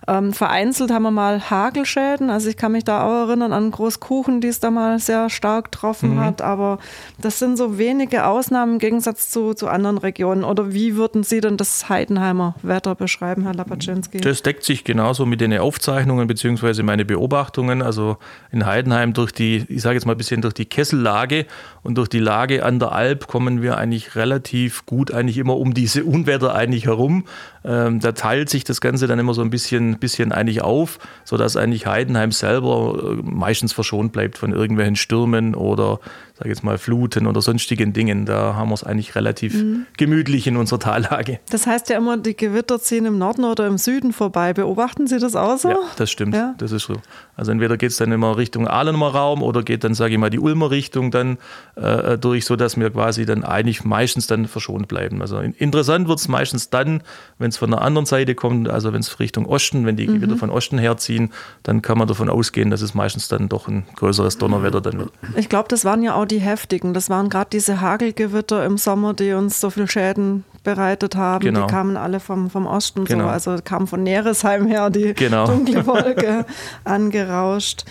Ähm, 0.08 0.32
vereinzelt 0.32 0.90
haben 0.90 1.02
wir 1.02 1.10
mal 1.10 1.50
Hagelschäden. 1.50 2.30
Also 2.30 2.48
ich 2.48 2.56
kann 2.56 2.72
mich 2.72 2.84
da 2.84 3.04
auch 3.04 3.28
erinnern 3.28 3.52
an 3.52 3.70
Großkuchen, 3.70 4.40
die 4.40 4.48
es 4.48 4.58
da 4.58 4.70
mal 4.70 4.98
sehr 4.98 5.28
stark 5.28 5.70
getroffen 5.70 6.14
mhm. 6.14 6.20
hat. 6.20 6.42
Aber 6.42 6.78
das 7.20 7.38
sind 7.38 7.58
so 7.58 7.76
wenige 7.76 8.26
Ausnahmen 8.26 8.74
im 8.74 8.78
Gegensatz 8.78 9.28
zu, 9.28 9.52
zu 9.52 9.68
anderen 9.68 9.98
Regionen. 9.98 10.44
Oder 10.44 10.72
wie 10.72 10.96
würden 10.96 11.24
Sie 11.24 11.42
denn 11.42 11.58
das 11.58 11.90
Heidenheimer 11.90 12.54
Wetter 12.62 12.94
beschreiben, 12.94 13.42
Herr 13.42 13.54
Lapaczynski? 13.54 14.18
Das 14.18 14.42
deckt 14.42 14.64
sich 14.64 14.84
genauso 14.84 15.26
mit 15.26 15.42
den 15.42 15.56
Aufzeichnungen 15.58 16.26
bzw. 16.26 16.82
meine 16.82 17.04
Beobachtungen. 17.04 17.82
Also 17.82 18.16
in 18.50 18.64
Heidenheim 18.64 19.12
durch 19.12 19.32
die, 19.32 19.66
ich 19.68 19.82
sage 19.82 19.96
jetzt 19.96 20.06
mal 20.06 20.12
ein 20.12 20.18
bisschen 20.18 20.37
durch 20.42 20.54
die 20.54 20.66
Kessellage 20.66 21.46
und 21.82 21.96
durch 21.96 22.08
die 22.08 22.18
Lage 22.18 22.64
an 22.64 22.78
der 22.78 22.92
Alp 22.92 23.26
kommen 23.26 23.62
wir 23.62 23.78
eigentlich 23.78 24.14
relativ 24.16 24.86
gut 24.86 25.12
eigentlich 25.12 25.38
immer 25.38 25.56
um 25.56 25.74
diese 25.74 26.04
Unwetter 26.04 26.54
eigentlich 26.54 26.86
herum. 26.86 27.24
Ähm, 27.64 28.00
da 28.00 28.12
teilt 28.12 28.50
sich 28.50 28.64
das 28.64 28.80
Ganze 28.80 29.06
dann 29.06 29.18
immer 29.18 29.34
so 29.34 29.42
ein 29.42 29.50
bisschen, 29.50 29.98
bisschen 29.98 30.32
eigentlich 30.32 30.62
auf, 30.62 30.98
sodass 31.24 31.56
eigentlich 31.56 31.86
Heidenheim 31.86 32.32
selber 32.32 32.98
äh, 33.02 33.22
meistens 33.22 33.72
verschont 33.72 34.12
bleibt 34.12 34.38
von 34.38 34.52
irgendwelchen 34.52 34.96
Stürmen 34.96 35.54
oder 35.54 36.00
sag 36.38 36.46
jetzt 36.46 36.62
mal 36.62 36.78
Fluten 36.78 37.26
oder 37.26 37.42
sonstigen 37.42 37.92
Dingen. 37.92 38.24
Da 38.24 38.54
haben 38.54 38.68
wir 38.68 38.74
es 38.74 38.84
eigentlich 38.84 39.16
relativ 39.16 39.54
mhm. 39.54 39.86
gemütlich 39.96 40.46
in 40.46 40.56
unserer 40.56 40.78
Tallage. 40.78 41.40
Das 41.50 41.66
heißt 41.66 41.88
ja 41.90 41.98
immer, 41.98 42.16
die 42.16 42.36
Gewitter 42.36 42.80
ziehen 42.80 43.06
im 43.06 43.18
Norden 43.18 43.44
oder 43.44 43.66
im 43.66 43.76
Süden 43.76 44.12
vorbei. 44.12 44.52
Beobachten 44.52 45.08
Sie 45.08 45.18
das 45.18 45.34
auch 45.34 45.58
so? 45.58 45.70
Ja, 45.70 45.78
das 45.96 46.10
stimmt. 46.10 46.34
Ja. 46.34 46.54
Das 46.58 46.70
ist 46.70 46.84
so. 46.84 46.94
Also 47.36 47.50
entweder 47.50 47.76
geht 47.76 47.90
es 47.90 47.96
dann 47.96 48.12
immer 48.12 48.36
Richtung 48.36 48.68
Ahlener 48.68 49.08
Raum 49.08 49.42
oder 49.42 49.62
geht 49.62 49.84
dann, 49.84 49.94
sage 49.94 50.14
ich 50.14 50.18
mal, 50.18 50.30
die 50.30 50.38
Ulmer 50.38 50.70
Richtung 50.70 51.10
dann 51.10 51.38
äh, 51.74 52.16
durch, 52.18 52.44
sodass 52.44 52.76
wir 52.76 52.90
quasi 52.90 53.26
dann 53.26 53.42
eigentlich 53.44 53.84
meistens 53.84 54.26
dann 54.28 54.46
verschont 54.46 54.86
bleiben. 54.88 55.20
Also 55.20 55.38
interessant 55.38 56.08
wird 56.08 56.20
es 56.20 56.28
meistens 56.28 56.70
dann, 56.70 57.02
wenn 57.38 57.48
es 57.48 57.56
von 57.58 57.70
der 57.70 57.82
anderen 57.82 58.06
Seite 58.06 58.34
kommt, 58.34 58.68
also 58.68 58.92
wenn 58.92 59.00
es 59.00 59.20
Richtung 59.20 59.46
Osten, 59.46 59.84
wenn 59.84 59.96
die 59.96 60.08
mhm. 60.08 60.14
Gewitter 60.14 60.36
von 60.36 60.50
Osten 60.50 60.78
herziehen, 60.78 61.32
dann 61.62 61.82
kann 61.82 61.98
man 61.98 62.08
davon 62.08 62.30
ausgehen, 62.30 62.70
dass 62.70 62.80
es 62.80 62.94
meistens 62.94 63.28
dann 63.28 63.48
doch 63.48 63.68
ein 63.68 63.84
größeres 63.96 64.38
Donnerwetter 64.38 64.80
dann 64.80 64.98
wird. 64.98 65.12
Ich 65.36 65.48
glaube, 65.48 65.68
das 65.68 65.84
waren 65.84 66.02
ja 66.02 66.14
auch 66.14 66.24
die 66.24 66.38
heftigen. 66.38 66.94
Das 66.94 67.10
waren 67.10 67.28
gerade 67.28 67.50
diese 67.50 67.80
Hagelgewitter 67.80 68.64
im 68.64 68.78
Sommer, 68.78 69.14
die 69.14 69.32
uns 69.32 69.60
so 69.60 69.70
viel 69.70 69.88
Schäden 69.88 70.44
bereitet 70.64 71.16
haben. 71.16 71.44
Genau. 71.44 71.66
Die 71.66 71.72
kamen 71.72 71.96
alle 71.96 72.20
vom, 72.20 72.50
vom 72.50 72.66
Osten, 72.66 73.04
genau. 73.04 73.24
so. 73.24 73.30
also 73.30 73.56
kamen 73.62 73.86
von 73.86 74.02
Neresheim 74.02 74.66
her, 74.66 74.90
die 74.90 75.14
genau. 75.14 75.46
dunkle 75.46 75.86
Wolke 75.86 76.46
angerauscht. 76.84 77.84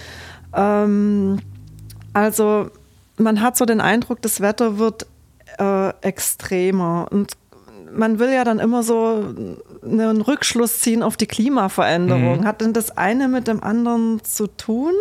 Ähm, 0.53 1.39
also 2.13 2.69
man 3.17 3.41
hat 3.41 3.57
so 3.57 3.65
den 3.65 3.81
Eindruck, 3.81 4.21
das 4.21 4.41
Wetter 4.41 4.77
wird 4.77 5.07
äh, 5.59 5.89
extremer 6.01 7.07
und 7.11 7.33
man 7.91 8.19
will 8.19 8.31
ja 8.31 8.43
dann 8.43 8.59
immer 8.59 8.83
so 8.83 9.33
einen 9.83 10.21
Rückschluss 10.21 10.79
ziehen 10.79 11.03
auf 11.03 11.17
die 11.17 11.27
Klimaveränderung. 11.27 12.41
Mhm. 12.41 12.45
Hat 12.45 12.61
denn 12.61 12.73
das 12.73 12.97
eine 12.97 13.27
mit 13.27 13.47
dem 13.47 13.63
anderen 13.63 14.23
zu 14.23 14.47
tun? 14.47 14.93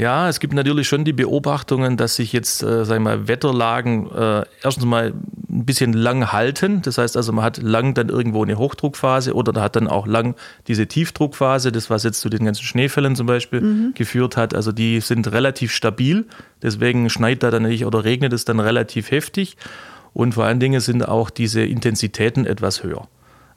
Ja, 0.00 0.30
es 0.30 0.40
gibt 0.40 0.54
natürlich 0.54 0.88
schon 0.88 1.04
die 1.04 1.12
Beobachtungen, 1.12 1.98
dass 1.98 2.16
sich 2.16 2.32
jetzt, 2.32 2.62
äh, 2.62 2.86
sagen 2.86 3.04
wir 3.04 3.16
mal, 3.16 3.28
Wetterlagen 3.28 4.10
äh, 4.10 4.44
erstens 4.62 4.86
mal 4.86 5.12
ein 5.50 5.66
bisschen 5.66 5.92
lang 5.92 6.32
halten. 6.32 6.80
Das 6.80 6.96
heißt 6.96 7.18
also, 7.18 7.32
man 7.32 7.44
hat 7.44 7.58
lang 7.58 7.92
dann 7.92 8.08
irgendwo 8.08 8.42
eine 8.42 8.56
Hochdruckphase 8.56 9.34
oder 9.34 9.60
hat 9.60 9.76
dann 9.76 9.88
auch 9.88 10.06
lang 10.06 10.36
diese 10.68 10.86
Tiefdruckphase, 10.86 11.70
das 11.70 11.90
was 11.90 12.04
jetzt 12.04 12.20
zu 12.20 12.30
den 12.30 12.46
ganzen 12.46 12.64
Schneefällen 12.64 13.14
zum 13.14 13.26
Beispiel 13.26 13.60
mhm. 13.60 13.94
geführt 13.94 14.38
hat. 14.38 14.54
Also 14.54 14.72
die 14.72 15.00
sind 15.00 15.30
relativ 15.32 15.70
stabil. 15.72 16.24
Deswegen 16.62 17.10
schneit 17.10 17.42
da 17.42 17.50
dann 17.50 17.64
nicht 17.64 17.84
oder 17.84 18.02
regnet 18.04 18.32
es 18.32 18.46
dann 18.46 18.58
relativ 18.58 19.10
heftig. 19.10 19.58
Und 20.12 20.34
vor 20.34 20.44
allen 20.44 20.60
Dingen 20.60 20.80
sind 20.80 21.06
auch 21.06 21.30
diese 21.30 21.62
Intensitäten 21.62 22.46
etwas 22.46 22.82
höher. 22.82 23.08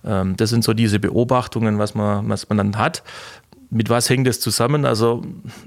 Ähm, 0.05 0.36
das 0.38 0.50
sind 0.50 0.63
so 0.63 0.74
diese 0.74 1.00
Beobachtungen, 1.00 1.79
was 1.79 1.95
man, 1.95 2.27
was 2.29 2.50
man 2.50 2.57
dann 2.57 2.77
hat. 2.77 3.03
Mit 3.69 3.89
was 3.89 4.07
hängt 4.07 4.27
das 4.27 4.39
zusammen? 4.39 4.86
Also 4.86 5.24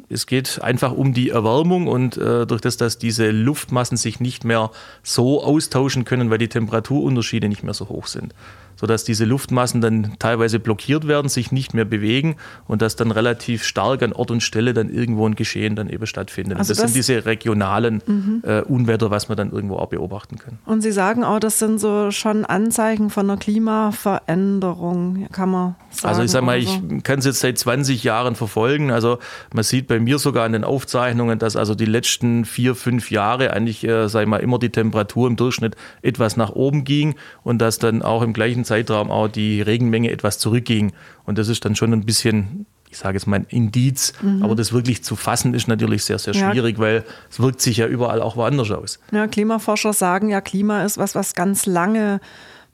es 0.08 0.26
geht 0.26 0.62
einfach 0.62 0.92
um 0.92 1.12
die 1.12 1.30
Erwärmung 1.30 1.88
und 1.88 2.16
äh, 2.16 2.46
durch 2.46 2.60
das, 2.60 2.76
dass 2.76 2.98
diese 2.98 3.32
Luftmassen 3.32 3.96
sich 3.96 4.20
nicht 4.20 4.44
mehr 4.44 4.70
so 5.02 5.42
austauschen 5.42 6.04
können, 6.04 6.30
weil 6.30 6.38
die 6.38 6.48
Temperaturunterschiede 6.48 7.48
nicht 7.48 7.64
mehr 7.64 7.74
so 7.74 7.88
hoch 7.88 8.06
sind 8.06 8.32
sodass 8.76 9.04
diese 9.04 9.24
Luftmassen 9.24 9.80
dann 9.80 10.12
teilweise 10.18 10.58
blockiert 10.58 11.08
werden, 11.08 11.28
sich 11.28 11.52
nicht 11.52 11.74
mehr 11.74 11.84
bewegen 11.84 12.36
und 12.66 12.82
dass 12.82 12.96
dann 12.96 13.10
relativ 13.10 13.64
stark 13.64 14.02
an 14.02 14.12
Ort 14.12 14.30
und 14.30 14.42
Stelle 14.42 14.74
dann 14.74 14.88
irgendwo 14.88 15.26
ein 15.28 15.34
Geschehen 15.34 15.76
dann 15.76 15.88
eben 15.88 16.06
stattfindet. 16.06 16.58
Also 16.58 16.72
das, 16.72 16.78
das, 16.78 16.92
sind 16.92 16.96
diese 16.96 17.26
regionalen 17.26 18.02
mhm. 18.06 18.42
äh, 18.44 18.60
Unwetter, 18.62 19.10
was 19.10 19.28
man 19.28 19.36
dann 19.36 19.50
irgendwo 19.50 19.76
auch 19.76 19.88
beobachten 19.88 20.38
kann. 20.38 20.58
Und 20.64 20.82
Sie 20.82 20.92
sagen 20.92 21.24
auch, 21.24 21.40
das 21.40 21.58
sind 21.58 21.80
so 21.80 22.10
schon 22.10 22.44
Anzeichen 22.44 23.10
von 23.10 23.28
einer 23.28 23.38
Klimaveränderung, 23.38 25.28
kann 25.32 25.50
man 25.50 25.74
sagen. 25.90 26.08
Also 26.08 26.22
ich 26.22 26.30
sage 26.30 26.44
mal, 26.44 26.60
so. 26.60 26.82
ich 26.90 27.02
kann 27.02 27.18
es 27.18 27.24
jetzt 27.24 27.40
seit 27.40 27.58
20 27.58 28.04
Jahren 28.04 28.34
verfolgen. 28.34 28.90
Also 28.90 29.18
man 29.52 29.64
sieht 29.64 29.86
bei 29.86 29.98
mir 29.98 30.18
sogar 30.18 30.44
an 30.44 30.52
den 30.52 30.64
Aufzeichnungen, 30.64 31.38
dass 31.38 31.56
also 31.56 31.74
die 31.74 31.86
letzten 31.86 32.44
vier, 32.44 32.74
fünf 32.74 33.10
Jahre 33.10 33.52
eigentlich, 33.52 33.84
äh, 33.84 34.08
sage 34.08 34.24
ich 34.24 34.28
mal, 34.28 34.38
immer 34.38 34.58
die 34.58 34.70
Temperatur 34.70 35.28
im 35.28 35.36
Durchschnitt 35.36 35.76
etwas 36.02 36.36
nach 36.36 36.50
oben 36.50 36.84
ging 36.84 37.14
und 37.42 37.58
dass 37.58 37.78
dann 37.78 38.02
auch 38.02 38.22
im 38.22 38.32
gleichen 38.32 38.64
Zeitraum 38.66 39.10
auch 39.10 39.28
die 39.28 39.62
Regenmenge 39.62 40.10
etwas 40.10 40.38
zurückging. 40.38 40.92
Und 41.24 41.38
das 41.38 41.48
ist 41.48 41.64
dann 41.64 41.74
schon 41.74 41.92
ein 41.92 42.04
bisschen, 42.04 42.66
ich 42.90 42.98
sage 42.98 43.16
jetzt 43.16 43.26
mal, 43.26 43.36
ein 43.36 43.46
Indiz. 43.48 44.12
Mhm. 44.20 44.42
Aber 44.42 44.54
das 44.54 44.72
wirklich 44.72 45.02
zu 45.02 45.16
fassen 45.16 45.54
ist 45.54 45.68
natürlich 45.68 46.04
sehr, 46.04 46.18
sehr 46.18 46.34
schwierig, 46.34 46.76
ja. 46.76 46.82
weil 46.82 47.04
es 47.30 47.40
wirkt 47.40 47.60
sich 47.60 47.78
ja 47.78 47.86
überall 47.86 48.20
auch 48.20 48.36
woanders 48.36 48.70
aus. 48.70 48.98
Ja, 49.12 49.26
Klimaforscher 49.26 49.92
sagen 49.92 50.28
ja, 50.28 50.40
Klima 50.40 50.84
ist 50.84 50.98
was, 50.98 51.14
was 51.14 51.34
ganz 51.34 51.66
lange 51.66 52.20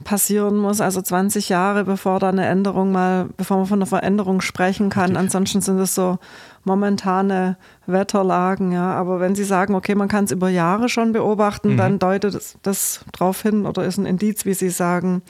passieren 0.02 0.56
muss, 0.56 0.80
also 0.80 1.00
20 1.00 1.48
Jahre, 1.48 1.84
bevor 1.84 2.18
da 2.18 2.28
eine 2.28 2.46
Änderung 2.46 2.92
mal, 2.92 3.28
bevor 3.36 3.58
man 3.58 3.66
von 3.66 3.78
einer 3.78 3.86
Veränderung 3.86 4.40
sprechen 4.40 4.90
kann. 4.90 5.10
Richtig. 5.10 5.18
Ansonsten 5.18 5.60
sind 5.60 5.78
es 5.78 5.94
so 5.94 6.18
momentane 6.64 7.56
Wetterlagen, 7.86 8.72
ja. 8.72 8.92
Aber 8.92 9.20
wenn 9.20 9.34
Sie 9.34 9.44
sagen, 9.44 9.74
okay, 9.74 9.94
man 9.94 10.08
kann 10.08 10.24
es 10.24 10.30
über 10.30 10.48
Jahre 10.48 10.88
schon 10.88 11.12
beobachten, 11.12 11.72
mhm. 11.72 11.76
dann 11.76 11.98
deutet 11.98 12.34
das, 12.34 12.56
das 12.62 13.04
darauf 13.12 13.42
hin 13.42 13.66
oder 13.66 13.84
ist 13.84 13.98
ein 13.98 14.06
Indiz, 14.06 14.44
wie 14.44 14.54
Sie 14.54 14.70
sagen, 14.70 15.22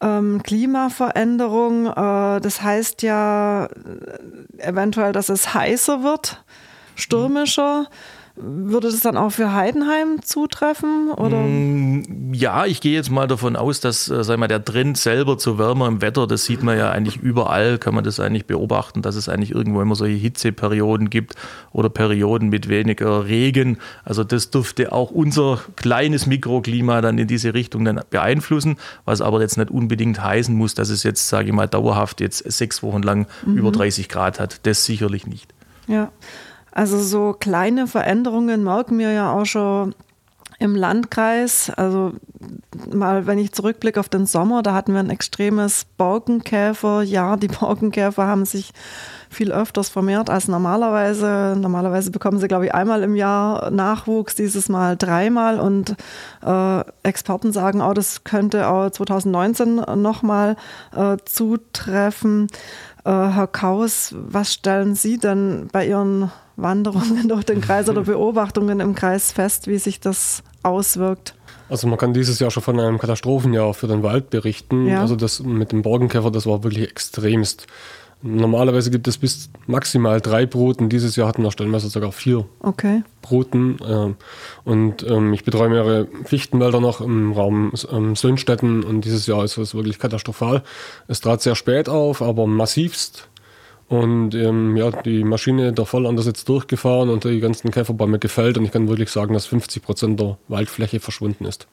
ähm, 0.00 0.42
Klimaveränderung, 0.42 1.86
äh, 1.86 2.40
das 2.40 2.62
heißt 2.62 3.02
ja 3.02 3.66
äh, 3.66 3.68
eventuell, 4.58 5.12
dass 5.12 5.28
es 5.28 5.54
heißer 5.54 6.02
wird, 6.02 6.42
stürmischer. 6.94 7.82
Mhm 7.82 7.86
würde 8.42 8.90
das 8.90 9.00
dann 9.00 9.16
auch 9.16 9.30
für 9.30 9.52
Heidenheim 9.52 10.22
zutreffen? 10.22 11.10
Oder? 11.10 11.36
Mm, 11.36 12.32
ja, 12.32 12.66
ich 12.66 12.80
gehe 12.80 12.94
jetzt 12.94 13.10
mal 13.10 13.26
davon 13.26 13.56
aus, 13.56 13.80
dass 13.80 14.08
äh, 14.08 14.24
sag 14.24 14.38
mal, 14.38 14.48
der 14.48 14.64
Trend 14.64 14.96
selber 14.96 15.38
zu 15.38 15.58
wärmerem 15.58 16.00
Wetter, 16.02 16.26
das 16.26 16.44
sieht 16.44 16.62
man 16.62 16.78
ja 16.78 16.90
eigentlich 16.90 17.16
überall, 17.16 17.78
kann 17.78 17.94
man 17.94 18.04
das 18.04 18.20
eigentlich 18.20 18.46
beobachten, 18.46 19.02
dass 19.02 19.16
es 19.16 19.28
eigentlich 19.28 19.52
irgendwo 19.52 19.80
immer 19.80 19.94
solche 19.94 20.16
Hitzeperioden 20.16 21.10
gibt 21.10 21.34
oder 21.72 21.88
Perioden 21.88 22.48
mit 22.48 22.68
weniger 22.68 23.26
Regen. 23.26 23.78
Also 24.04 24.24
das 24.24 24.50
dürfte 24.50 24.92
auch 24.92 25.10
unser 25.10 25.60
kleines 25.76 26.26
Mikroklima 26.26 27.00
dann 27.00 27.18
in 27.18 27.26
diese 27.26 27.54
Richtung 27.54 27.84
dann 27.84 28.00
beeinflussen, 28.10 28.76
was 29.04 29.20
aber 29.20 29.40
jetzt 29.40 29.58
nicht 29.58 29.70
unbedingt 29.70 30.22
heißen 30.22 30.54
muss, 30.54 30.74
dass 30.74 30.90
es 30.90 31.02
jetzt, 31.02 31.28
sage 31.28 31.48
ich 31.48 31.54
mal, 31.54 31.68
dauerhaft 31.68 32.20
jetzt 32.20 32.50
sechs 32.50 32.82
Wochen 32.82 33.02
lang 33.02 33.26
mhm. 33.44 33.56
über 33.56 33.70
30 33.72 34.08
Grad 34.08 34.40
hat. 34.40 34.66
Das 34.66 34.84
sicherlich 34.84 35.26
nicht. 35.26 35.52
Ja. 35.86 36.10
Also 36.72 36.98
so 36.98 37.34
kleine 37.38 37.86
Veränderungen 37.86 38.64
merken 38.64 38.98
wir 38.98 39.12
ja 39.12 39.32
auch 39.32 39.46
schon 39.46 39.94
im 40.60 40.76
Landkreis. 40.76 41.72
Also 41.74 42.12
mal, 42.92 43.26
wenn 43.26 43.38
ich 43.38 43.52
zurückblicke 43.52 43.98
auf 43.98 44.10
den 44.10 44.26
Sommer, 44.26 44.62
da 44.62 44.74
hatten 44.74 44.92
wir 44.92 45.00
ein 45.00 45.10
extremes 45.10 45.86
Borkenkäferjahr. 45.96 47.38
Die 47.38 47.48
Borkenkäfer 47.60 48.26
haben 48.26 48.44
sich 48.44 48.72
viel 49.30 49.52
öfters 49.52 49.88
vermehrt 49.88 50.28
als 50.28 50.48
normalerweise. 50.48 51.56
Normalerweise 51.58 52.10
bekommen 52.10 52.38
sie, 52.38 52.48
glaube 52.48 52.66
ich, 52.66 52.74
einmal 52.74 53.02
im 53.02 53.16
Jahr 53.16 53.70
Nachwuchs, 53.70 54.34
dieses 54.34 54.68
Mal 54.68 54.98
dreimal. 54.98 55.58
Und 55.58 55.96
äh, 56.44 56.84
Experten 57.04 57.52
sagen 57.52 57.80
auch, 57.80 57.94
das 57.94 58.24
könnte 58.24 58.68
auch 58.68 58.90
2019 58.90 59.76
nochmal 59.96 60.56
äh, 60.94 61.16
zutreffen. 61.24 62.48
Äh, 63.04 63.10
Herr 63.10 63.46
Kaus, 63.46 64.14
was 64.14 64.52
stellen 64.52 64.94
Sie 64.94 65.16
denn 65.16 65.68
bei 65.72 65.86
Ihren 65.86 66.30
Wanderungen 66.62 67.28
durch 67.28 67.44
den 67.44 67.60
Kreis 67.60 67.88
oder 67.88 68.02
Beobachtungen 68.04 68.80
im 68.80 68.94
Kreis 68.94 69.32
fest, 69.32 69.66
wie 69.66 69.78
sich 69.78 70.00
das 70.00 70.42
auswirkt? 70.62 71.34
Also 71.68 71.86
man 71.86 71.98
kann 71.98 72.12
dieses 72.12 72.40
Jahr 72.40 72.50
schon 72.50 72.64
von 72.64 72.80
einem 72.80 72.98
Katastrophenjahr 72.98 73.74
für 73.74 73.86
den 73.86 74.02
Wald 74.02 74.30
berichten. 74.30 74.88
Ja. 74.88 75.00
Also 75.00 75.14
das 75.14 75.40
mit 75.40 75.70
dem 75.70 75.82
Borkenkäfer, 75.82 76.30
das 76.30 76.46
war 76.46 76.64
wirklich 76.64 76.90
extremst. 76.90 77.66
Normalerweise 78.22 78.90
gibt 78.90 79.08
es 79.08 79.16
bis 79.16 79.48
maximal 79.66 80.20
drei 80.20 80.44
Bruten. 80.44 80.90
Dieses 80.90 81.16
Jahr 81.16 81.26
hatten 81.26 81.42
wir 81.42 81.50
stellenweise 81.50 81.88
sogar 81.88 82.12
vier 82.12 82.44
okay. 82.60 83.02
Bruten. 83.22 83.78
Ähm, 83.86 84.16
und 84.64 85.08
ähm, 85.08 85.32
ich 85.32 85.44
betreue 85.44 85.70
mehrere 85.70 86.06
Fichtenwälder 86.24 86.80
noch 86.80 87.00
im 87.00 87.32
Raum 87.32 87.72
ähm, 87.90 88.16
Söhnstetten 88.16 88.84
und 88.84 89.06
dieses 89.06 89.26
Jahr 89.26 89.42
ist 89.42 89.56
es 89.56 89.74
wirklich 89.74 89.98
katastrophal. 89.98 90.62
Es 91.08 91.20
trat 91.20 91.40
sehr 91.40 91.54
spät 91.54 91.88
auf, 91.88 92.20
aber 92.20 92.46
massivst. 92.46 93.29
Und 93.90 94.36
ähm, 94.36 94.76
ja, 94.76 94.92
die 94.92 95.24
Maschine 95.24 95.72
der 95.72 95.84
Vollander 95.84 96.20
ist 96.20 96.26
jetzt 96.26 96.48
durchgefahren 96.48 97.10
und 97.10 97.24
die 97.24 97.40
ganzen 97.40 97.72
Käferbäume 97.72 98.20
gefällt 98.20 98.56
und 98.56 98.64
ich 98.64 98.70
kann 98.70 98.88
wirklich 98.88 99.10
sagen, 99.10 99.34
dass 99.34 99.46
50 99.46 99.82
Prozent 99.82 100.20
der 100.20 100.38
Waldfläche 100.46 101.00
verschwunden 101.00 101.44
ist. 101.44 101.66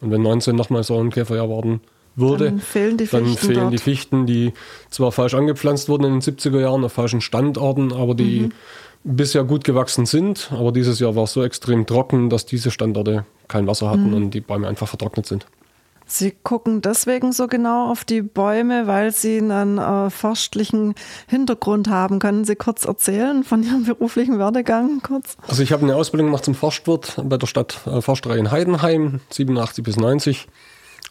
Und 0.00 0.12
wenn 0.12 0.22
19 0.22 0.54
nochmal 0.54 0.84
so 0.84 0.96
ein 1.00 1.10
Käferjahr 1.10 1.50
warten 1.50 1.80
würde, 2.14 2.44
dann 2.44 2.60
fehlen 2.60 2.96
die 2.96 3.08
Fichten, 3.08 3.26
dann 3.26 3.36
fehlen 3.36 3.70
die, 3.72 3.78
Fichten 3.78 4.26
die 4.26 4.52
zwar 4.88 5.10
falsch 5.10 5.34
angepflanzt 5.34 5.88
wurden 5.88 6.04
in 6.04 6.12
den 6.12 6.20
70er 6.20 6.60
Jahren 6.60 6.84
auf 6.84 6.92
falschen 6.92 7.20
Standorten, 7.20 7.92
aber 7.92 8.14
die 8.14 8.42
mhm. 8.42 8.52
bisher 9.02 9.42
gut 9.42 9.64
gewachsen 9.64 10.06
sind. 10.06 10.48
Aber 10.52 10.70
dieses 10.70 11.00
Jahr 11.00 11.16
war 11.16 11.24
es 11.24 11.32
so 11.32 11.42
extrem 11.42 11.86
trocken, 11.86 12.30
dass 12.30 12.46
diese 12.46 12.70
Standorte 12.70 13.24
kein 13.48 13.66
Wasser 13.66 13.90
hatten 13.90 14.10
mhm. 14.10 14.14
und 14.14 14.30
die 14.30 14.40
Bäume 14.40 14.68
einfach 14.68 14.86
vertrocknet 14.86 15.26
sind. 15.26 15.44
Sie 16.12 16.30
gucken 16.42 16.82
deswegen 16.82 17.32
so 17.32 17.46
genau 17.46 17.90
auf 17.90 18.04
die 18.04 18.20
Bäume, 18.20 18.86
weil 18.86 19.12
Sie 19.12 19.38
einen 19.38 19.78
äh, 19.78 20.10
forstlichen 20.10 20.94
Hintergrund 21.26 21.88
haben. 21.88 22.18
Können 22.18 22.44
Sie 22.44 22.54
kurz 22.54 22.84
erzählen 22.84 23.44
von 23.44 23.62
Ihrem 23.62 23.84
beruflichen 23.86 24.38
Werdegang 24.38 25.00
kurz? 25.02 25.38
Also 25.48 25.62
ich 25.62 25.72
habe 25.72 25.84
eine 25.84 25.96
Ausbildung 25.96 26.26
gemacht 26.26 26.44
zum 26.44 26.54
Forstwirt 26.54 27.14
bei 27.24 27.38
der 27.38 27.46
Stadt 27.46 27.80
äh, 27.86 28.02
Forsterei 28.02 28.36
in 28.36 28.50
Heidenheim, 28.50 29.20
87 29.30 29.82
bis 29.82 29.96
90 29.96 30.48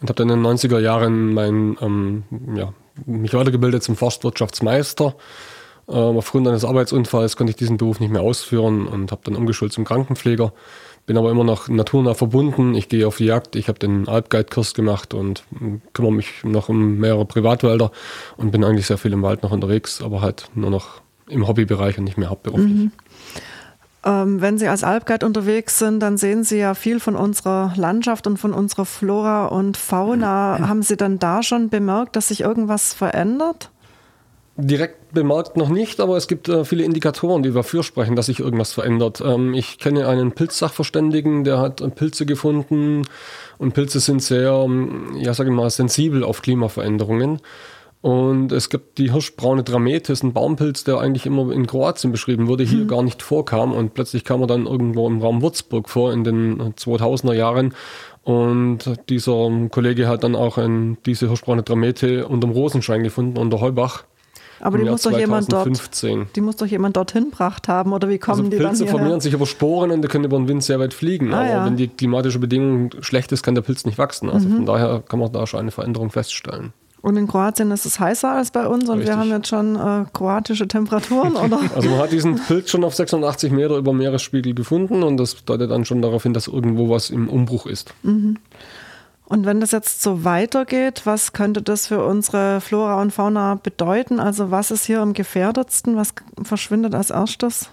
und 0.02 0.10
habe 0.10 0.18
dann 0.18 0.30
in 0.30 0.44
den 0.44 0.54
90er 0.54 0.80
Jahren 0.80 1.34
mein, 1.34 1.78
ähm, 1.82 2.24
ja, 2.56 2.72
mich 3.08 3.34
weitergebildet 3.34 3.82
zum 3.82 3.96
Forstwirtschaftsmeister. 3.96 5.16
Ähm, 5.90 6.18
aufgrund 6.18 6.48
eines 6.48 6.64
Arbeitsunfalls 6.64 7.38
konnte 7.38 7.50
ich 7.50 7.58
diesen 7.58 7.78
Beruf 7.78 8.00
nicht 8.00 8.12
mehr 8.12 8.22
ausführen 8.22 8.88
und 8.88 9.12
habe 9.12 9.22
dann 9.26 9.36
umgeschult 9.36 9.74
zum 9.74 9.84
Krankenpfleger. 9.84 10.54
Bin 11.06 11.18
aber 11.18 11.32
immer 11.32 11.44
noch 11.44 11.68
naturnah 11.68 12.14
verbunden. 12.14 12.76
Ich 12.76 12.88
gehe 12.88 13.08
auf 13.08 13.18
die 13.18 13.26
Jagd, 13.26 13.56
ich 13.56 13.68
habe 13.68 13.80
den 13.80 14.08
Alpguide-Kurs 14.08 14.74
gemacht 14.74 15.14
und 15.14 15.44
kümmere 15.94 16.14
mich 16.14 16.44
noch 16.44 16.70
um 16.70 16.98
mehrere 16.98 17.26
Privatwälder 17.26 17.92
und 18.38 18.52
bin 18.52 18.64
eigentlich 18.64 18.88
sehr 18.88 18.98
viel 18.98 19.14
im 19.14 19.22
Wald 19.24 19.44
noch 19.44 19.52
unterwegs, 19.52 20.02
aber 20.02 20.22
halt 20.22 20.50
nur 20.54 20.70
noch 20.70 21.02
im 21.28 21.48
Hobbybereich 21.48 21.98
und 21.98 22.04
nicht 22.04 22.18
mehr 22.18 22.30
hauptberuflich. 22.30 22.72
Mhm. 22.72 22.92
Ähm, 24.04 24.42
wenn 24.42 24.58
Sie 24.58 24.68
als 24.68 24.84
Alpguide 24.84 25.26
unterwegs 25.26 25.78
sind, 25.78 26.00
dann 26.00 26.18
sehen 26.18 26.44
Sie 26.44 26.58
ja 26.58 26.74
viel 26.74 27.00
von 27.00 27.16
unserer 27.16 27.74
Landschaft 27.76 28.26
und 28.26 28.38
von 28.38 28.54
unserer 28.54 28.86
Flora 28.86 29.46
und 29.46 29.78
Fauna. 29.78 30.58
Haben 30.68 30.82
Sie 30.82 30.98
dann 30.98 31.20
da 31.20 31.44
schon 31.44 31.70
bemerkt, 31.70 32.16
dass 32.16 32.30
sich 32.30 32.42
irgendwas 32.42 32.94
verändert? 32.94 33.70
Direkt 34.58 35.01
bemerkt 35.14 35.58
noch 35.58 35.70
nicht, 35.70 36.00
aber 36.00 36.18
es 36.18 36.28
gibt 36.28 36.50
äh, 36.50 36.66
viele 36.66 36.84
Indikatoren, 36.84 37.44
die 37.44 37.52
dafür 37.52 37.84
sprechen, 37.84 38.16
dass 38.16 38.28
sich 38.28 38.40
irgendwas 38.40 38.74
verändert. 38.74 39.22
Ähm, 39.26 39.54
ich 39.54 39.80
kenne 39.80 40.08
einen 40.08 40.32
Pilzsachverständigen, 40.32 41.44
der 41.44 41.60
hat 41.60 41.82
äh, 41.82 41.90
Pilze 41.90 42.26
gefunden 42.26 43.04
und 43.58 43.74
Pilze 43.74 44.00
sind 44.00 44.22
sehr, 44.22 44.52
ähm, 44.52 45.18
ja, 45.18 45.34
sage 45.34 45.50
ich 45.50 45.56
mal, 45.56 45.70
sensibel 45.70 46.24
auf 46.24 46.42
Klimaveränderungen. 46.42 47.40
Und 48.02 48.52
es 48.52 48.70
gibt 48.72 48.98
die 48.98 49.12
hirschbraune 49.12 49.64
Drametis, 49.64 50.24
ein 50.24 50.34
Baumpilz, 50.34 50.84
der 50.84 51.00
eigentlich 51.00 51.28
immer 51.28 51.52
in 51.52 51.68
Kroatien 51.68 52.12
beschrieben 52.12 52.48
wurde, 52.48 52.64
hier 52.64 52.86
mhm. 52.86 52.88
gar 52.88 53.04
nicht 53.04 53.22
vorkam. 53.22 53.74
Und 53.74 53.94
plötzlich 53.94 54.26
kam 54.26 54.42
er 54.42 54.48
dann 54.48 54.66
irgendwo 54.66 55.08
im 55.08 55.22
Raum 55.22 55.44
Würzburg 55.44 55.88
vor 55.88 56.12
in 56.12 56.24
den 56.24 56.74
2000er 56.74 57.34
Jahren. 57.34 57.76
Und 58.24 58.80
dieser 59.10 59.50
Kollege 59.70 60.08
hat 60.08 60.24
dann 60.24 60.36
auch 60.36 60.58
ein, 60.58 60.98
diese 61.06 61.28
hirschbraune 61.28 61.62
Dramete 61.62 62.28
unterm 62.28 62.52
Rosenschein 62.52 63.04
gefunden, 63.04 63.38
unter 63.38 63.62
Heubach. 63.62 64.04
Aber 64.62 64.78
die 64.78 64.86
muss, 64.86 65.02
doch 65.02 65.18
jemand 65.18 65.52
dort, 65.52 65.70
die 66.36 66.42
muss 66.42 66.56
doch 66.56 66.68
jemand 66.68 66.96
dorthin 66.96 67.26
gebracht 67.26 67.68
haben, 67.68 67.94
oder 67.94 68.10
wie 68.10 68.20
kommen 68.20 68.46
also 68.46 68.52
die 68.52 68.58
Pilze 68.58 68.88
vermehren 68.88 69.20
sich 69.20 69.34
über 69.34 69.46
Sporen 69.46 69.92
und 69.92 70.02
die 70.02 70.08
können 70.08 70.26
über 70.26 70.38
den 70.38 70.48
Wind 70.48 70.64
sehr 70.64 70.80
weit 70.80 70.94
fliegen. 70.94 71.34
Ah, 71.34 71.40
aber 71.40 71.50
ja. 71.50 71.66
wenn 71.66 71.78
die 71.78 71.88
klimatische 71.88 72.40
Bedingung 72.40 72.92
schlecht 73.02 73.32
ist, 73.32 73.44
kann 73.44 73.56
der 73.56 73.64
Pilz 73.64 73.86
nicht 73.86 73.98
wachsen. 73.98 74.30
Also 74.30 74.48
mhm. 74.48 74.58
von 74.58 74.66
daher 74.66 75.04
kann 75.08 75.20
man 75.20 75.32
da 75.32 75.48
schon 75.48 75.60
eine 75.60 75.72
Veränderung 75.72 76.12
feststellen. 76.12 76.74
Und 77.02 77.18
in 77.18 77.28
Kroatien 77.28 77.72
ist 77.72 77.86
es 77.86 78.00
heißer 78.00 78.32
als 78.32 78.52
bei 78.52 78.68
uns 78.68 78.88
und 78.88 79.00
Richtig. 79.00 79.08
wir 79.08 79.18
haben 79.18 79.30
jetzt 79.30 79.48
schon 79.48 79.76
äh, 79.76 80.06
kroatische 80.14 80.68
Temperaturen, 80.68 81.36
oder? 81.46 81.60
Also 81.76 81.90
man 81.90 82.00
hat 82.00 82.12
diesen 82.12 82.36
Pilz 82.36 82.70
schon 82.70 82.84
auf 82.84 82.94
86 82.94 83.52
Meter 83.52 83.78
über 83.78 83.92
Meeresspiegel 83.92 84.54
gefunden 84.54 85.02
und 85.02 85.18
das 85.18 85.44
deutet 85.44 85.72
dann 85.72 85.84
schon 85.86 86.02
darauf 86.02 86.24
hin, 86.24 86.34
dass 86.34 86.48
irgendwo 86.48 86.90
was 86.90 87.10
im 87.10 87.28
Umbruch 87.28 87.66
ist. 87.66 87.94
Mhm. 88.04 88.38
Und 89.32 89.46
wenn 89.46 89.62
das 89.62 89.72
jetzt 89.72 90.02
so 90.02 90.26
weitergeht, 90.26 91.04
was 91.06 91.32
könnte 91.32 91.62
das 91.62 91.88
für 91.88 92.04
unsere 92.06 92.60
Flora 92.60 93.02
und 93.02 93.12
Fauna 93.12 93.56
bedeuten? 93.56 94.20
Also 94.20 94.52
was 94.52 94.72
ist 94.72 94.84
hier 94.86 95.00
am 95.00 95.14
gefährdetsten? 95.14 95.96
Was 95.96 96.14
verschwindet 96.44 96.94
als 96.94 97.12
erstes? 97.12 97.70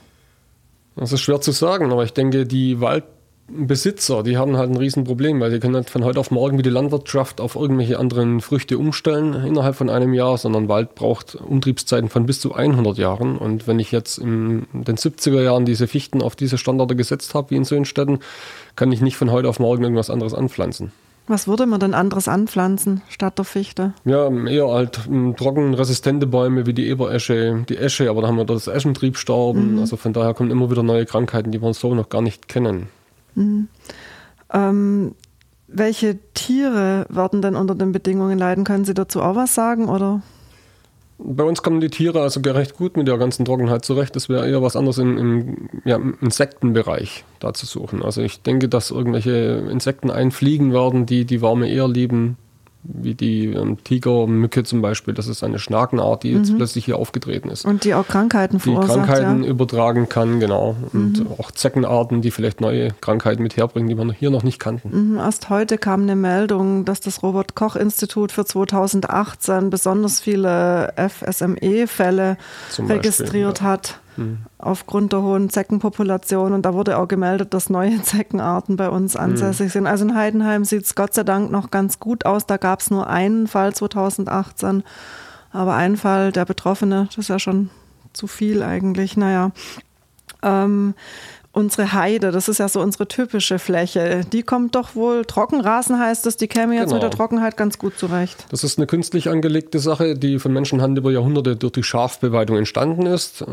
Das 0.95 1.11
ist 1.11 1.21
schwer 1.21 1.41
zu 1.41 1.51
sagen, 1.51 1.91
aber 1.91 2.05
ich 2.05 2.13
denke, 2.13 2.47
die 2.47 2.81
Wald 2.81 3.03
Besitzer, 3.49 4.23
die 4.23 4.37
haben 4.37 4.57
halt 4.57 4.71
ein 4.71 4.77
Riesenproblem, 4.77 5.41
weil 5.41 5.51
die 5.51 5.59
können 5.59 5.75
nicht 5.75 5.91
von 5.91 6.05
heute 6.05 6.21
auf 6.21 6.31
morgen 6.31 6.59
wie 6.59 6.63
die 6.63 6.71
Landwirtschaft 6.71 7.41
auf 7.41 7.57
irgendwelche 7.57 7.99
anderen 7.99 8.41
Früchte 8.41 8.79
umstellen 8.79 9.35
innerhalb 9.35 9.75
von 9.75 9.91
einem 9.91 10.15
Jahr, 10.15 10.39
sondern 10.39 10.69
Wald 10.69 10.95
braucht 10.95 11.35
Umtriebszeiten 11.35 12.09
von 12.09 12.25
bis 12.25 12.41
zu 12.41 12.55
100 12.55 12.99
Jahren. 12.99 13.37
Und 13.37 13.67
wenn 13.67 13.81
ich 13.81 13.91
jetzt 13.91 14.19
in 14.19 14.69
den 14.73 14.97
70er 14.97 15.43
Jahren 15.43 15.65
diese 15.65 15.89
Fichten 15.89 16.23
auf 16.23 16.37
diese 16.37 16.57
Standorte 16.57 16.95
gesetzt 16.95 17.35
habe, 17.35 17.51
wie 17.51 17.57
in 17.57 17.65
Söhnstetten, 17.65 18.21
kann 18.77 18.93
ich 18.93 19.01
nicht 19.01 19.17
von 19.17 19.33
heute 19.33 19.49
auf 19.49 19.59
morgen 19.59 19.83
irgendwas 19.83 20.11
anderes 20.11 20.35
anpflanzen. 20.35 20.93
Was 21.29 21.47
würde 21.47 21.67
man 21.67 21.79
denn 21.79 21.93
anderes 21.95 22.27
anpflanzen 22.27 23.03
statt 23.09 23.37
der 23.37 23.45
Fichte? 23.45 23.93
Ja, 24.05 24.31
eher 24.47 24.69
halt 24.69 25.07
hm, 25.07 25.37
trockenresistente 25.37 26.27
Bäume 26.27 26.67
wie 26.67 26.73
die 26.73 26.89
Eberesche, 26.89 27.65
die 27.69 27.77
Esche, 27.77 28.09
aber 28.09 28.23
da 28.23 28.29
haben 28.29 28.39
wir 28.39 28.47
das 28.47 28.67
Eschentriebstarben. 28.67 29.75
Mhm. 29.75 29.79
Also 29.79 29.97
von 29.97 30.15
daher 30.15 30.33
kommen 30.33 30.51
immer 30.51 30.71
wieder 30.71 30.83
neue 30.83 31.05
Krankheiten, 31.05 31.53
die 31.53 31.61
wir 31.61 31.75
so 31.75 31.95
noch 31.95 32.09
gar 32.09 32.23
nicht 32.23 32.49
kennen. 32.49 32.89
Mhm. 33.35 33.69
Ähm, 34.53 35.15
welche 35.67 36.19
Tiere 36.33 37.05
werden 37.11 37.43
denn 37.43 37.55
unter 37.55 37.75
den 37.75 37.93
Bedingungen 37.93 38.39
leiden? 38.39 38.65
Können 38.65 38.87
Sie 38.87 38.95
dazu 38.95 39.21
auch 39.21 39.37
was 39.37 39.55
sagen? 39.55 39.89
Oder? 39.89 40.23
Bei 41.19 41.43
uns 41.43 41.63
kommen 41.63 41.81
die 41.81 41.91
Tiere 41.91 42.23
also 42.23 42.41
recht 42.41 42.77
gut 42.77 42.97
mit 42.97 43.09
der 43.09 43.19
ganzen 43.19 43.45
Trockenheit 43.45 43.85
zurecht. 43.85 44.15
Das 44.15 44.29
wäre 44.29 44.49
eher 44.49 44.63
was 44.63 44.77
anderes 44.77 44.99
im, 44.99 45.19
im, 45.19 45.69
ja, 45.85 45.99
Insektenbereich 46.21 47.25
da 47.41 47.53
zu 47.53 47.67
suchen. 47.67 48.05
Also 48.05 48.23
ich 48.23 48.43
denke, 48.43 48.69
dass 48.69 48.93
irgendwelche 48.93 49.67
Insekten 49.71 50.11
einfliegen 50.11 50.73
werden, 50.73 51.07
die 51.07 51.25
die 51.25 51.43
Warme 51.43 51.69
eher 51.69 51.89
lieben, 51.89 52.37
wie 52.91 53.15
die 53.15 53.47
ähm, 53.47 53.83
Tigermücke 53.85 54.65
zum 54.65 54.81
Beispiel. 54.81 55.13
Das 55.13 55.29
ist 55.29 55.45
eine 55.45 55.59
Schnakenart, 55.59 56.23
die 56.23 56.33
jetzt 56.33 56.51
mhm. 56.51 56.57
plötzlich 56.57 56.87
hier 56.87 56.97
aufgetreten 56.97 57.51
ist. 57.51 57.67
Und 57.67 57.85
die 57.85 57.95
auch 57.95 58.09
Krankheiten 58.09 58.59
verursacht. 58.59 58.89
Die 58.89 58.95
Krankheiten 58.95 59.45
ja. 59.45 59.51
übertragen 59.51 60.09
kann, 60.09 60.41
genau. 60.41 60.75
Und 60.93 61.21
mhm. 61.21 61.27
auch 61.39 61.51
Zeckenarten, 61.51 62.23
die 62.23 62.31
vielleicht 62.31 62.61
neue 62.61 62.93
Krankheiten 63.01 63.43
mit 63.43 63.57
herbringen, 63.57 63.89
die 63.89 63.97
wir 63.97 64.11
hier 64.13 64.31
noch 64.31 64.43
nicht 64.43 64.59
kannten. 64.59 65.13
Mhm. 65.13 65.19
Erst 65.19 65.51
heute 65.51 65.77
kam 65.77 66.03
eine 66.03 66.17
Meldung, 66.17 66.87
dass 66.87 67.01
das 67.01 67.23
Robert-Koch-Institut 67.23 68.33
für 68.33 68.47
2018 68.47 69.69
besonders 69.69 70.21
viele 70.21 70.95
FSME-Fälle 70.97 72.39
registriert 72.89 73.61
ja. 73.61 73.67
hat 73.67 74.01
aufgrund 74.59 75.13
der 75.13 75.23
hohen 75.23 75.51
Zeckenpopulation. 75.51 76.53
Und 76.53 76.63
da 76.63 76.75
wurde 76.75 76.99
auch 76.99 77.09
gemeldet, 77.09 77.55
dass 77.55 77.71
neue 77.71 78.03
Zeckenarten 78.03 78.77
bei 78.77 78.89
uns 78.89 79.15
hm. 79.15 79.21
ansässig 79.21 79.73
sind. 79.73 79.87
Also 79.87 80.05
in 80.05 80.15
Heidenheim 80.15 80.65
sieht 80.65 80.85
es 80.85 80.95
Gott 80.95 81.15
sei 81.15 81.25
Dank 81.25 81.51
noch 81.51 81.71
ganz 81.71 81.99
gut 81.99 82.27
aus. 82.27 82.47
Da 82.47 82.57
gab 82.57 82.81
es 82.81 82.91
nur 82.91 83.09
einen 83.09 83.47
Fall 83.47 83.75
2018. 83.75 84.83
Aber 85.51 85.75
ein 85.75 85.97
Fall, 85.97 86.33
der 86.33 86.45
Betroffene, 86.45 87.07
das 87.07 87.19
ist 87.19 87.29
ja 87.29 87.39
schon 87.39 87.71
zu 88.13 88.27
viel 88.27 88.63
eigentlich. 88.63 89.17
Naja. 89.17 89.53
Ähm, 90.43 90.95
unsere 91.59 91.93
Heide, 91.93 92.31
das 92.31 92.49
ist 92.49 92.59
ja 92.59 92.69
so 92.69 92.81
unsere 92.81 93.09
typische 93.09 93.59
Fläche, 93.59 94.25
die 94.33 94.43
kommt 94.43 94.77
doch 94.77 94.95
wohl, 94.95 95.25
Trockenrasen 95.25 95.99
heißt 95.99 96.25
es, 96.27 96.37
die 96.37 96.47
käme 96.47 96.75
jetzt 96.75 96.85
genau. 96.85 96.95
mit 96.95 97.03
der 97.03 97.11
genau. 97.11 97.19
Trockenheit 97.19 97.57
ganz 97.57 97.79
gut 97.79 97.99
zurecht. 97.99 98.47
Das 98.51 98.63
ist 98.63 98.79
eine 98.79 98.87
künstlich 98.87 99.29
angelegte 99.29 99.81
Sache, 99.81 100.15
die 100.15 100.39
von 100.39 100.53
Menschenhand 100.53 100.97
über 100.97 101.11
Jahrhunderte 101.11 101.57
durch 101.57 101.73
die 101.73 101.83
Schafbeweidung 101.83 102.57
entstanden 102.57 103.07
ist. 103.07 103.45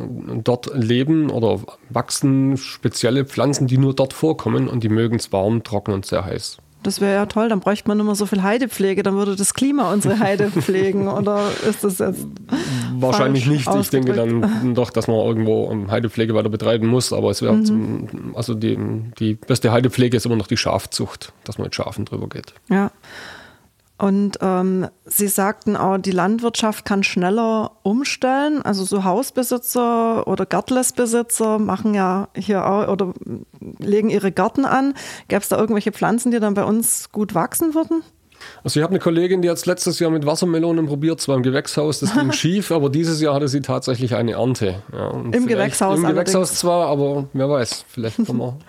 Dort 0.43 0.69
leben 0.75 1.31
oder 1.31 1.59
wachsen 1.89 2.57
spezielle 2.57 3.25
Pflanzen, 3.25 3.67
die 3.67 3.79
nur 3.79 3.95
dort 3.95 4.13
vorkommen 4.13 4.67
und 4.67 4.83
die 4.83 4.89
mögen 4.89 5.15
es 5.15 5.31
warm, 5.31 5.63
trocken 5.63 5.93
und 5.93 6.05
sehr 6.05 6.25
heiß. 6.25 6.57
Das 6.85 7.01
wäre 7.01 7.13
ja 7.15 7.25
toll, 7.25 7.49
dann 7.49 7.61
bräuchte 7.61 7.87
man 7.87 7.99
immer 7.99 8.13
so 8.13 8.27
viel 8.27 8.43
Heidepflege, 8.43 9.01
dann 9.01 9.15
würde 9.15 9.35
das 9.35 9.55
Klima 9.55 9.91
unsere 9.91 10.19
Heide 10.19 10.51
pflegen. 10.61 11.07
Oder 11.07 11.49
ist 11.67 11.83
das 11.83 11.97
jetzt. 11.97 12.27
Wahrscheinlich 12.93 13.47
nicht. 13.47 13.67
Ich 13.67 13.89
denke 13.89 14.13
dann 14.13 14.73
doch, 14.75 14.91
dass 14.91 15.07
man 15.07 15.17
irgendwo 15.17 15.73
Heidepflege 15.89 16.35
weiter 16.35 16.49
betreiben 16.49 16.85
muss, 16.85 17.11
aber 17.11 17.31
es 17.31 17.41
wäre, 17.41 17.53
mhm. 17.53 18.33
also 18.35 18.53
die, 18.53 18.77
die 19.17 19.33
beste 19.33 19.71
Heidepflege 19.71 20.15
ist 20.15 20.27
immer 20.27 20.35
noch 20.35 20.47
die 20.47 20.57
Schafzucht, 20.57 21.33
dass 21.43 21.57
man 21.57 21.65
mit 21.65 21.75
Schafen 21.75 22.05
drüber 22.05 22.29
geht. 22.29 22.53
Ja. 22.69 22.91
Und 23.97 24.39
ähm, 24.41 24.87
Sie 25.05 25.27
sagten 25.27 25.77
auch, 25.77 25.97
die 25.97 26.11
Landwirtschaft 26.11 26.83
kann 26.83 27.03
schneller 27.03 27.77
umstellen. 27.83 28.61
Also 28.61 28.83
so 28.83 29.05
Hausbesitzer 29.05 30.27
oder 30.27 30.45
Gärtlesbesitzer 30.45 31.59
machen 31.59 31.93
ja 31.93 32.27
hier 32.35 32.67
auch 32.67 32.89
oder 32.89 33.13
legen 33.79 34.09
ihre 34.09 34.31
Gärten 34.31 34.65
an. 34.65 34.95
Gäbe 35.29 35.41
es 35.41 35.49
da 35.49 35.57
irgendwelche 35.57 35.93
Pflanzen, 35.93 36.31
die 36.31 36.39
dann 36.39 36.55
bei 36.55 36.65
uns 36.65 37.11
gut 37.11 37.33
wachsen 37.35 37.73
würden? 37.73 38.03
Also 38.63 38.79
ich 38.79 38.83
habe 38.83 38.91
eine 38.91 38.99
Kollegin, 38.99 39.41
die 39.41 39.49
hat 39.49 39.63
letztes 39.65 39.99
Jahr 39.99 40.09
mit 40.09 40.25
Wassermelonen 40.25 40.87
probiert, 40.87 41.21
zwar 41.21 41.35
im 41.35 41.43
Gewächshaus, 41.43 41.99
das 41.99 42.13
ging 42.13 42.31
schief, 42.33 42.71
aber 42.71 42.89
dieses 42.89 43.21
Jahr 43.21 43.35
hatte 43.35 43.47
sie 43.47 43.61
tatsächlich 43.61 44.15
eine 44.15 44.33
Ernte. 44.33 44.81
Ja, 44.91 45.11
Im 45.11 45.45
Gewächshaus 45.45 45.99
Im 45.99 46.07
Gewächshaus 46.07 46.55
zwar, 46.55 46.87
aber 46.87 47.27
wer 47.33 47.49
weiß, 47.49 47.85
vielleicht 47.87 48.25
kann 48.25 48.37
man 48.37 48.53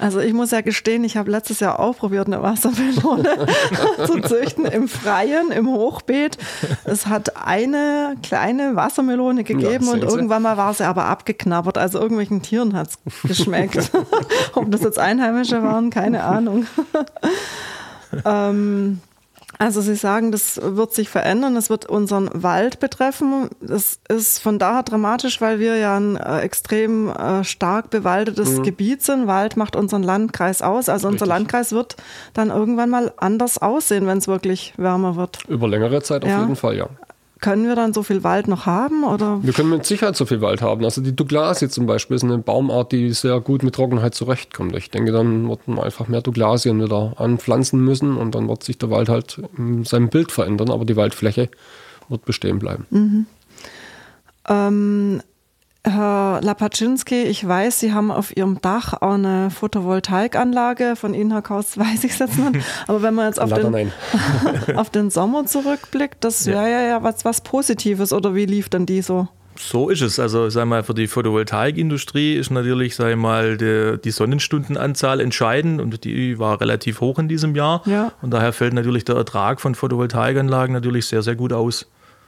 Also 0.00 0.18
ich 0.20 0.32
muss 0.32 0.50
ja 0.50 0.62
gestehen, 0.62 1.04
ich 1.04 1.18
habe 1.18 1.30
letztes 1.30 1.60
Jahr 1.60 1.78
auch 1.78 1.94
probiert, 1.96 2.26
eine 2.26 2.42
Wassermelone 2.42 3.46
zu 4.06 4.20
züchten 4.22 4.64
im 4.64 4.88
Freien, 4.88 5.50
im 5.50 5.68
Hochbeet. 5.68 6.38
Es 6.84 7.06
hat 7.06 7.36
eine 7.36 8.16
kleine 8.22 8.76
Wassermelone 8.76 9.44
gegeben 9.44 9.84
ja, 9.84 9.92
und 9.92 10.02
irgendwann 10.02 10.42
mal 10.42 10.56
war 10.56 10.72
sie 10.72 10.84
aber 10.84 11.04
abgeknabbert. 11.04 11.76
Also 11.76 11.98
irgendwelchen 11.98 12.40
Tieren 12.40 12.74
hat 12.74 12.88
es 12.88 12.98
geschmeckt. 13.28 13.90
Ob 14.54 14.70
das 14.70 14.80
jetzt 14.80 14.98
Einheimische 14.98 15.62
waren, 15.62 15.90
keine 15.90 16.24
Ahnung. 16.24 16.66
ähm, 18.24 19.00
also 19.60 19.82
Sie 19.82 19.94
sagen, 19.94 20.32
das 20.32 20.58
wird 20.62 20.94
sich 20.94 21.10
verändern, 21.10 21.54
das 21.54 21.68
wird 21.68 21.84
unseren 21.84 22.30
Wald 22.32 22.80
betreffen. 22.80 23.50
Das 23.60 24.00
ist 24.08 24.38
von 24.38 24.58
daher 24.58 24.84
dramatisch, 24.84 25.42
weil 25.42 25.58
wir 25.58 25.76
ja 25.76 25.98
ein 25.98 26.16
äh, 26.16 26.40
extrem 26.40 27.10
äh, 27.10 27.44
stark 27.44 27.90
bewaldetes 27.90 28.56
mhm. 28.56 28.62
Gebiet 28.62 29.02
sind. 29.02 29.26
Wald 29.26 29.58
macht 29.58 29.76
unseren 29.76 30.02
Landkreis 30.02 30.62
aus. 30.62 30.88
Also 30.88 31.08
Richtig. 31.08 31.20
unser 31.20 31.34
Landkreis 31.34 31.72
wird 31.72 31.96
dann 32.32 32.48
irgendwann 32.48 32.88
mal 32.88 33.12
anders 33.18 33.58
aussehen, 33.58 34.06
wenn 34.06 34.16
es 34.16 34.28
wirklich 34.28 34.72
wärmer 34.78 35.16
wird. 35.16 35.44
Über 35.46 35.68
längere 35.68 36.00
Zeit 36.00 36.24
auf 36.24 36.30
ja. 36.30 36.40
jeden 36.40 36.56
Fall, 36.56 36.78
ja. 36.78 36.88
Können 37.40 37.66
wir 37.66 37.74
dann 37.74 37.92
so 37.92 38.02
viel 38.02 38.22
Wald 38.22 38.48
noch 38.48 38.66
haben? 38.66 39.04
Oder? 39.04 39.40
Wir 39.42 39.52
können 39.52 39.70
mit 39.70 39.86
Sicherheit 39.86 40.16
so 40.16 40.26
viel 40.26 40.40
Wald 40.40 40.62
haben. 40.62 40.84
Also 40.84 41.00
die 41.00 41.14
Douglasie 41.14 41.68
zum 41.68 41.86
Beispiel 41.86 42.16
ist 42.16 42.24
eine 42.24 42.38
Baumart, 42.38 42.92
die 42.92 43.12
sehr 43.12 43.40
gut 43.40 43.62
mit 43.62 43.74
Trockenheit 43.74 44.14
zurechtkommt. 44.14 44.76
Ich 44.76 44.90
denke, 44.90 45.12
dann 45.12 45.48
wird 45.48 45.66
man 45.66 45.78
einfach 45.78 46.08
mehr 46.08 46.20
Douglasien 46.20 46.82
wieder 46.82 47.14
anpflanzen 47.16 47.80
müssen 47.84 48.16
und 48.16 48.34
dann 48.34 48.48
wird 48.48 48.62
sich 48.62 48.78
der 48.78 48.90
Wald 48.90 49.08
halt 49.08 49.40
in 49.56 49.84
seinem 49.84 50.08
Bild 50.08 50.32
verändern, 50.32 50.70
aber 50.70 50.84
die 50.84 50.96
Waldfläche 50.96 51.48
wird 52.08 52.24
bestehen 52.24 52.58
bleiben. 52.58 52.86
Mhm. 52.90 53.26
Ähm, 54.48 55.22
Herr 55.82 56.40
Lapaczynski, 56.42 57.22
ich 57.22 57.46
weiß, 57.46 57.80
Sie 57.80 57.94
haben 57.94 58.10
auf 58.10 58.36
Ihrem 58.36 58.60
Dach 58.60 58.92
auch 59.00 59.14
eine 59.14 59.50
Photovoltaikanlage. 59.50 60.94
Von 60.94 61.14
Ihnen, 61.14 61.30
Herr 61.32 61.42
Kaus, 61.42 61.78
weiß 61.78 62.04
ich 62.04 62.12
es 62.12 62.18
jetzt 62.18 62.38
nicht. 62.38 62.64
Aber 62.86 63.02
wenn 63.02 63.14
man 63.14 63.26
jetzt 63.26 63.40
auf, 63.40 63.52
den, 63.52 63.92
auf 64.76 64.90
den, 64.90 65.10
Sommer 65.10 65.46
zurückblickt, 65.46 66.22
das 66.22 66.46
wäre 66.46 66.70
ja, 66.70 66.82
ja 66.82 67.02
was, 67.02 67.24
was 67.24 67.40
Positives. 67.40 68.12
Oder 68.12 68.34
wie 68.34 68.44
lief 68.44 68.68
denn 68.68 68.84
die 68.84 69.00
so? 69.00 69.28
So 69.56 69.88
ist 69.88 70.02
es. 70.02 70.18
Also, 70.18 70.50
sag 70.50 70.66
mal, 70.66 70.82
für 70.82 70.94
die 70.94 71.06
Photovoltaikindustrie 71.06 72.36
ist 72.36 72.50
natürlich, 72.50 72.94
sag 72.96 73.16
mal, 73.16 73.56
die, 73.56 73.98
die, 74.02 74.10
Sonnenstundenanzahl 74.10 75.20
entscheidend 75.20 75.80
und 75.80 76.04
die 76.04 76.38
war 76.38 76.60
relativ 76.60 77.00
hoch 77.00 77.18
in 77.18 77.28
diesem 77.28 77.54
Jahr. 77.54 77.82
Ja. 77.86 78.12
Und 78.20 78.30
daher 78.30 78.52
fällt 78.52 78.74
natürlich 78.74 79.04
der 79.04 79.16
Ertrag 79.16 79.60
von 79.60 79.74
Photovoltaikanlagen 79.74 80.72
natürlich 80.74 81.06
sehr, 81.06 81.22
sehr 81.22 81.36
gut 81.36 81.52
aus. 81.52 81.86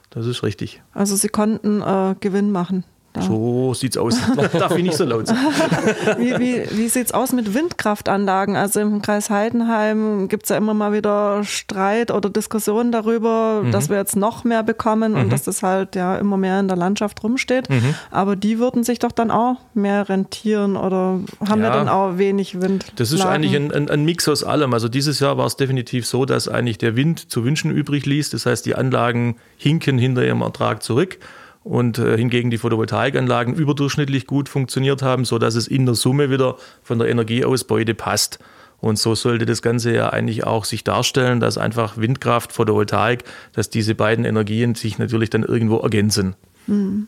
Das 0.09 0.25
ist 0.25 0.43
richtig. 0.43 0.81
Also 0.93 1.15
Sie 1.15 1.29
konnten 1.29 1.81
äh, 1.81 2.15
Gewinn 2.19 2.51
machen. 2.51 2.83
Da. 3.13 3.21
So 3.21 3.75
sieht's 3.75 3.95
aus. 3.95 4.17
Darf 4.53 4.75
ich 4.75 4.83
nicht 4.83 4.97
so 4.97 5.05
laut 5.05 5.27
sein. 5.27 5.37
wie 6.17 6.39
wie, 6.39 6.63
wie 6.71 6.89
sieht's 6.89 7.11
aus 7.11 7.31
mit 7.31 7.53
Windkraftanlagen? 7.53 8.55
Also 8.55 8.79
im 8.79 9.03
Kreis 9.03 9.29
Heidenheim 9.29 10.27
gibt 10.29 10.43
es 10.43 10.49
ja 10.49 10.57
immer 10.57 10.73
mal 10.73 10.93
wieder 10.93 11.43
Streit 11.43 12.09
oder 12.09 12.31
Diskussionen 12.31 12.91
darüber, 12.91 13.61
mhm. 13.63 13.71
dass 13.71 13.89
wir 13.89 13.97
jetzt 13.97 14.15
noch 14.15 14.43
mehr 14.43 14.63
bekommen 14.63 15.11
mhm. 15.11 15.19
und 15.19 15.29
dass 15.31 15.43
das 15.43 15.61
halt 15.61 15.95
ja 15.95 16.17
immer 16.17 16.37
mehr 16.37 16.59
in 16.59 16.67
der 16.67 16.75
Landschaft 16.75 17.23
rumsteht. 17.23 17.69
Mhm. 17.69 17.93
Aber 18.09 18.35
die 18.35 18.57
würden 18.57 18.83
sich 18.83 18.97
doch 18.97 19.11
dann 19.11 19.29
auch 19.29 19.57
mehr 19.75 20.09
rentieren 20.09 20.75
oder 20.75 21.19
haben 21.47 21.61
ja, 21.61 21.67
wir 21.67 21.69
dann 21.69 21.89
auch 21.89 22.17
wenig 22.17 22.61
Wind? 22.61 22.93
Das 22.95 23.11
ist 23.11 23.23
eigentlich 23.23 23.55
ein, 23.55 23.71
ein, 23.71 23.91
ein 23.91 24.05
Mix 24.05 24.27
aus 24.27 24.43
allem. 24.43 24.73
Also 24.73 24.89
dieses 24.89 25.19
Jahr 25.19 25.37
war 25.37 25.45
es 25.45 25.55
definitiv 25.55 26.07
so, 26.07 26.25
dass 26.25 26.47
eigentlich 26.47 26.79
der 26.79 26.95
Wind 26.95 27.31
zu 27.31 27.45
wünschen 27.45 27.69
übrig 27.69 28.07
ließ. 28.07 28.31
Das 28.31 28.47
heißt, 28.47 28.65
die 28.65 28.73
Anlagen 28.73 29.35
hinken 29.55 29.99
hinter 29.99 30.25
ihrem 30.25 30.41
Ertrag 30.41 30.81
zurück 30.81 31.19
und 31.63 31.97
äh, 31.97 32.17
hingegen 32.17 32.49
die 32.49 32.57
Photovoltaikanlagen 32.57 33.53
überdurchschnittlich 33.53 34.27
gut 34.27 34.49
funktioniert 34.49 35.01
haben, 35.01 35.25
sodass 35.25 35.55
es 35.55 35.67
in 35.67 35.85
der 35.85 35.95
Summe 35.95 36.29
wieder 36.29 36.57
von 36.81 36.99
der 36.99 37.09
Energieausbeute 37.09 37.93
passt. 37.93 38.39
Und 38.79 38.99
so 38.99 39.15
sollte 39.15 39.45
das 39.45 39.61
Ganze 39.61 39.93
ja 39.93 40.09
eigentlich 40.09 40.43
auch 40.43 40.65
sich 40.65 40.83
darstellen, 40.83 41.39
dass 41.39 41.57
einfach 41.57 41.97
Windkraft, 41.97 42.51
Photovoltaik, 42.51 43.23
dass 43.53 43.69
diese 43.69 43.95
beiden 43.95 44.25
Energien 44.25 44.75
sich 44.75 44.97
natürlich 44.99 45.29
dann 45.29 45.43
irgendwo 45.43 45.77
ergänzen. 45.77 46.35
Mhm. 46.67 47.07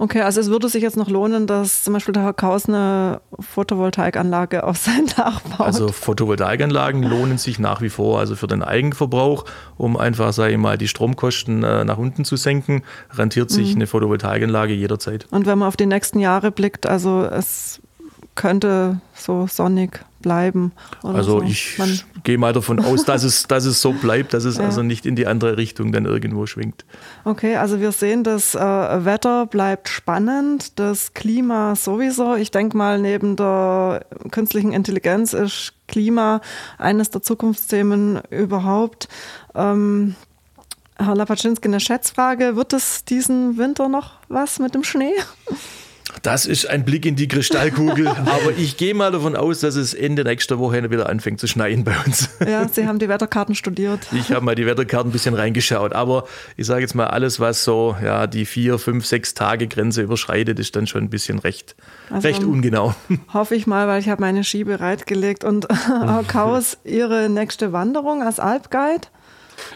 Okay, 0.00 0.22
also 0.22 0.40
es 0.40 0.48
würde 0.48 0.66
sich 0.70 0.82
jetzt 0.82 0.96
noch 0.96 1.10
lohnen, 1.10 1.46
dass 1.46 1.84
zum 1.84 1.92
Beispiel 1.92 2.14
der 2.14 2.22
Herr 2.22 2.32
Kaus 2.32 2.66
eine 2.66 3.20
Photovoltaikanlage 3.38 4.64
auf 4.64 4.78
sein 4.78 5.04
Dach 5.14 5.42
baut. 5.42 5.60
Also 5.60 5.88
Photovoltaikanlagen 5.88 7.02
lohnen 7.02 7.36
sich 7.36 7.58
nach 7.58 7.82
wie 7.82 7.90
vor, 7.90 8.18
also 8.18 8.34
für 8.34 8.46
den 8.46 8.62
Eigenverbrauch, 8.62 9.44
um 9.76 9.98
einfach, 9.98 10.32
sage 10.32 10.52
ich 10.54 10.58
mal, 10.58 10.78
die 10.78 10.88
Stromkosten 10.88 11.62
äh, 11.64 11.84
nach 11.84 11.98
unten 11.98 12.24
zu 12.24 12.36
senken, 12.36 12.82
rentiert 13.12 13.50
sich 13.50 13.74
mhm. 13.74 13.80
eine 13.80 13.86
Photovoltaikanlage 13.88 14.72
jederzeit. 14.72 15.26
Und 15.30 15.44
wenn 15.44 15.58
man 15.58 15.68
auf 15.68 15.76
die 15.76 15.84
nächsten 15.84 16.18
Jahre 16.18 16.50
blickt, 16.50 16.86
also 16.86 17.22
es 17.24 17.82
könnte 18.36 19.02
so 19.14 19.48
sonnig 19.48 20.02
bleiben. 20.20 20.72
Also 21.02 21.40
so. 21.40 21.42
ich 21.42 21.78
Man 21.78 21.98
gehe 22.24 22.38
mal 22.38 22.52
davon 22.52 22.80
aus, 22.80 23.04
dass 23.04 23.24
es, 23.24 23.44
dass 23.44 23.64
es 23.64 23.80
so 23.80 23.92
bleibt, 23.92 24.34
dass 24.34 24.44
es 24.44 24.56
ja. 24.58 24.64
also 24.64 24.82
nicht 24.82 25.06
in 25.06 25.16
die 25.16 25.26
andere 25.26 25.56
Richtung 25.56 25.92
dann 25.92 26.04
irgendwo 26.04 26.46
schwingt. 26.46 26.84
Okay, 27.24 27.56
also 27.56 27.80
wir 27.80 27.92
sehen, 27.92 28.24
das 28.24 28.54
äh, 28.54 28.58
Wetter 28.58 29.46
bleibt 29.46 29.88
spannend, 29.88 30.78
das 30.78 31.14
Klima 31.14 31.74
sowieso. 31.76 32.34
Ich 32.36 32.50
denke 32.50 32.76
mal, 32.76 32.98
neben 32.98 33.36
der 33.36 34.04
künstlichen 34.30 34.72
Intelligenz 34.72 35.32
ist 35.32 35.74
Klima 35.88 36.40
eines 36.78 37.10
der 37.10 37.22
Zukunftsthemen 37.22 38.20
überhaupt. 38.30 39.08
Ähm, 39.54 40.14
Herr 40.96 41.14
Lapaczynski, 41.14 41.66
eine 41.68 41.80
Schätzfrage. 41.80 42.56
Wird 42.56 42.74
es 42.74 43.04
diesen 43.06 43.56
Winter 43.56 43.88
noch 43.88 44.12
was 44.28 44.58
mit 44.58 44.74
dem 44.74 44.84
Schnee? 44.84 45.14
Das 46.22 46.46
ist 46.46 46.68
ein 46.68 46.84
Blick 46.84 47.06
in 47.06 47.16
die 47.16 47.28
Kristallkugel, 47.28 48.06
aber 48.08 48.52
ich 48.56 48.76
gehe 48.76 48.94
mal 48.94 49.12
davon 49.12 49.36
aus, 49.36 49.60
dass 49.60 49.76
es 49.76 49.94
Ende 49.94 50.24
nächster 50.24 50.58
Woche 50.58 50.90
wieder 50.90 51.08
anfängt 51.08 51.40
zu 51.40 51.46
schneien 51.46 51.84
bei 51.84 51.94
uns. 52.04 52.28
Ja, 52.46 52.66
Sie 52.68 52.86
haben 52.86 52.98
die 52.98 53.08
Wetterkarten 53.08 53.54
studiert. 53.54 54.00
Ich 54.12 54.32
habe 54.32 54.44
mal 54.44 54.54
die 54.54 54.66
Wetterkarten 54.66 55.10
ein 55.10 55.12
bisschen 55.12 55.34
reingeschaut, 55.34 55.92
aber 55.92 56.24
ich 56.56 56.66
sage 56.66 56.82
jetzt 56.82 56.94
mal, 56.94 57.06
alles, 57.06 57.40
was 57.40 57.64
so 57.64 57.96
ja, 58.02 58.26
die 58.26 58.44
vier, 58.44 58.78
fünf, 58.78 59.06
sechs 59.06 59.34
Tage 59.34 59.68
Grenze 59.68 60.02
überschreitet, 60.02 60.58
ist 60.58 60.76
dann 60.76 60.86
schon 60.86 61.04
ein 61.04 61.10
bisschen 61.10 61.38
recht, 61.38 61.76
also, 62.10 62.26
recht 62.26 62.44
ungenau. 62.44 62.94
Hoffe 63.32 63.54
ich 63.54 63.66
mal, 63.66 63.88
weil 63.88 64.00
ich 64.00 64.08
habe 64.08 64.20
meine 64.20 64.44
Ski 64.44 64.64
bereitgelegt. 64.64 65.44
Und 65.44 65.68
Herr 65.86 66.24
Kaus, 66.26 66.78
Ihre 66.84 67.28
nächste 67.28 67.72
Wanderung 67.72 68.22
als 68.22 68.40
Alpguide? 68.40 69.08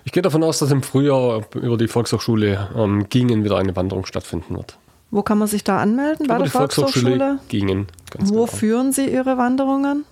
Ich 0.04 0.12
gehe 0.12 0.22
davon 0.22 0.42
aus, 0.42 0.58
dass 0.58 0.70
im 0.70 0.82
Frühjahr 0.82 1.42
über 1.54 1.76
die 1.76 1.88
Volkshochschule 1.88 2.70
ähm, 2.76 3.08
Gingen 3.08 3.44
wieder 3.44 3.58
eine 3.58 3.76
Wanderung 3.76 4.06
stattfinden 4.06 4.56
wird. 4.56 4.78
Wo 5.14 5.22
kann 5.22 5.38
man 5.38 5.46
sich 5.46 5.62
da 5.62 5.78
anmelden? 5.78 6.26
Bei 6.26 6.38
der 6.38 6.48
Volkshochschule? 6.48 7.38
Gingen. 7.46 7.86
Wo 8.18 8.32
genau. 8.32 8.46
führen 8.46 8.92
Sie 8.92 9.06
Ihre 9.06 9.38
Wanderungen? 9.38 10.04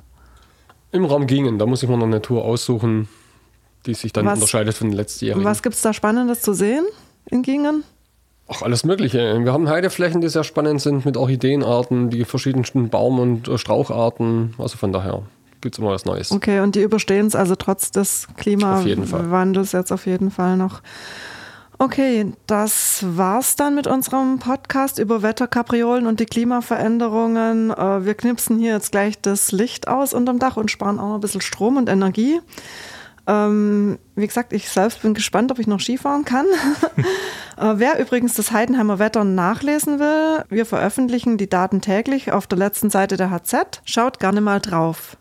Im 0.92 1.04
Raum 1.04 1.26
Gingen. 1.26 1.58
Da 1.58 1.66
muss 1.66 1.82
ich 1.82 1.88
mir 1.88 1.96
noch 1.96 2.06
eine 2.06 2.22
Tour 2.22 2.44
aussuchen, 2.44 3.08
die 3.84 3.94
sich 3.94 4.12
dann 4.12 4.26
was, 4.26 4.34
unterscheidet 4.34 4.76
von 4.76 4.90
den 4.90 4.96
letztjährigen. 4.96 5.44
Was 5.44 5.64
gibt 5.64 5.74
es 5.74 5.82
da 5.82 5.92
Spannendes 5.92 6.42
zu 6.42 6.52
sehen 6.52 6.84
in 7.28 7.42
Gingen? 7.42 7.82
Ach, 8.46 8.62
alles 8.62 8.84
Mögliche. 8.84 9.44
Wir 9.44 9.52
haben 9.52 9.68
Heideflächen, 9.68 10.20
die 10.20 10.28
sehr 10.28 10.44
spannend 10.44 10.80
sind 10.80 11.04
mit 11.04 11.16
Orchideenarten, 11.16 12.10
die 12.10 12.24
verschiedensten 12.24 12.88
Baum- 12.88 13.18
und 13.18 13.48
äh, 13.48 13.58
Straucharten. 13.58 14.54
Also 14.56 14.76
von 14.76 14.92
daher 14.92 15.22
gibt 15.60 15.74
es 15.74 15.80
immer 15.80 15.90
was 15.90 16.04
Neues. 16.04 16.30
Okay, 16.30 16.60
und 16.60 16.76
die 16.76 16.82
überstehen 16.82 17.26
es 17.26 17.34
also 17.34 17.56
trotz 17.56 17.90
des 17.90 18.28
Klimawandels 18.36 19.72
jetzt 19.72 19.90
auf 19.90 20.06
jeden 20.06 20.30
Fall 20.30 20.56
noch. 20.56 20.80
Okay, 21.83 22.33
das 22.47 23.05
war's 23.05 23.57
dann 23.57 23.75
mit 23.75 23.88
unserem 23.88 24.38
Podcast 24.38 25.01
über 25.01 25.23
Wetterkapriolen 25.23 26.07
und 26.07 26.21
die 26.21 26.27
Klimaveränderungen. 26.27 27.73
Äh, 27.73 28.05
wir 28.05 28.14
knipsen 28.14 28.61
hier 28.61 28.75
jetzt 28.75 28.92
gleich 28.92 29.21
das 29.21 29.51
Licht 29.51 29.88
aus 29.88 30.14
unterm 30.14 30.38
Dach 30.38 30.57
und 30.57 30.71
sparen 30.71 31.01
auch 31.01 31.09
noch 31.09 31.14
ein 31.16 31.21
bisschen 31.21 31.40
Strom 31.40 31.77
und 31.77 31.88
Energie. 31.88 32.40
Ähm, 33.27 33.99
wie 34.14 34.29
gesagt, 34.29 34.53
ich 34.53 34.68
selbst 34.68 35.03
bin 35.03 35.12
gespannt, 35.12 35.51
ob 35.51 35.59
ich 35.59 35.66
noch 35.66 35.81
Skifahren 35.81 36.25
kann. 36.25 36.47
Äh, 37.59 37.75
wer 37.77 38.01
übrigens 38.01 38.33
das 38.33 38.51
Heidenheimer 38.51 38.99
Wetter 38.99 39.25
nachlesen 39.25 39.99
will, 39.99 40.42
wir 40.49 40.64
veröffentlichen 40.64 41.37
die 41.37 41.51
Daten 41.51 41.83
täglich 41.83 42.33
auf 42.33 42.47
der 42.47 42.57
letzten 42.57 42.88
Seite 42.88 43.18
der 43.18 43.31
HZ. 43.31 43.83
Schaut 43.85 44.18
gerne 44.18 44.40
mal 44.40 44.59
drauf. 44.59 45.18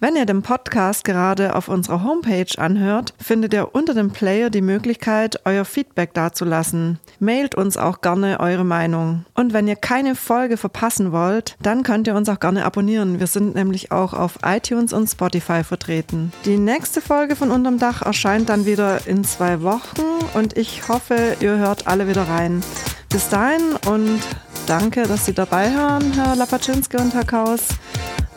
Wenn 0.00 0.14
ihr 0.14 0.26
den 0.26 0.42
Podcast 0.42 1.04
gerade 1.04 1.56
auf 1.56 1.66
unserer 1.66 2.04
Homepage 2.04 2.56
anhört, 2.56 3.14
findet 3.18 3.52
ihr 3.52 3.74
unter 3.74 3.94
dem 3.94 4.12
Player 4.12 4.48
die 4.48 4.60
Möglichkeit, 4.60 5.40
euer 5.44 5.64
Feedback 5.64 6.14
dazulassen. 6.14 7.00
Mailt 7.18 7.56
uns 7.56 7.76
auch 7.76 8.00
gerne 8.00 8.38
eure 8.38 8.62
Meinung. 8.62 9.24
Und 9.34 9.52
wenn 9.52 9.66
ihr 9.66 9.74
keine 9.74 10.14
Folge 10.14 10.56
verpassen 10.56 11.10
wollt, 11.10 11.56
dann 11.60 11.82
könnt 11.82 12.06
ihr 12.06 12.14
uns 12.14 12.28
auch 12.28 12.38
gerne 12.38 12.64
abonnieren. 12.64 13.18
Wir 13.18 13.26
sind 13.26 13.56
nämlich 13.56 13.90
auch 13.90 14.14
auf 14.14 14.38
iTunes 14.44 14.92
und 14.92 15.08
Spotify 15.08 15.64
vertreten. 15.64 16.32
Die 16.44 16.58
nächste 16.58 17.00
Folge 17.00 17.34
von 17.34 17.50
Unterm 17.50 17.80
Dach 17.80 18.02
erscheint 18.02 18.50
dann 18.50 18.66
wieder 18.66 19.08
in 19.08 19.24
zwei 19.24 19.62
Wochen 19.62 20.02
und 20.34 20.56
ich 20.56 20.88
hoffe, 20.88 21.36
ihr 21.40 21.56
hört 21.56 21.88
alle 21.88 22.06
wieder 22.06 22.28
rein. 22.28 22.62
Bis 23.08 23.30
dahin 23.30 23.74
und 23.90 24.20
danke, 24.68 25.04
dass 25.04 25.24
Sie 25.24 25.32
dabei 25.32 25.70
hören, 25.72 26.12
Herr 26.14 26.36
Lapaczynski 26.36 26.96
und 26.98 27.14
Herr 27.14 27.24
Kaus 27.24 27.60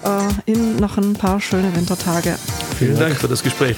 äh, 0.04 0.52
Ihnen 0.52 0.78
noch 0.78 0.98
ein 0.98 1.14
paar 1.14 1.40
schöne 1.42 1.76
Wintertage. 1.76 2.36
Vielen 2.78 2.98
Dank 2.98 3.16
für 3.16 3.28
das 3.28 3.44
Gespräch. 3.44 3.78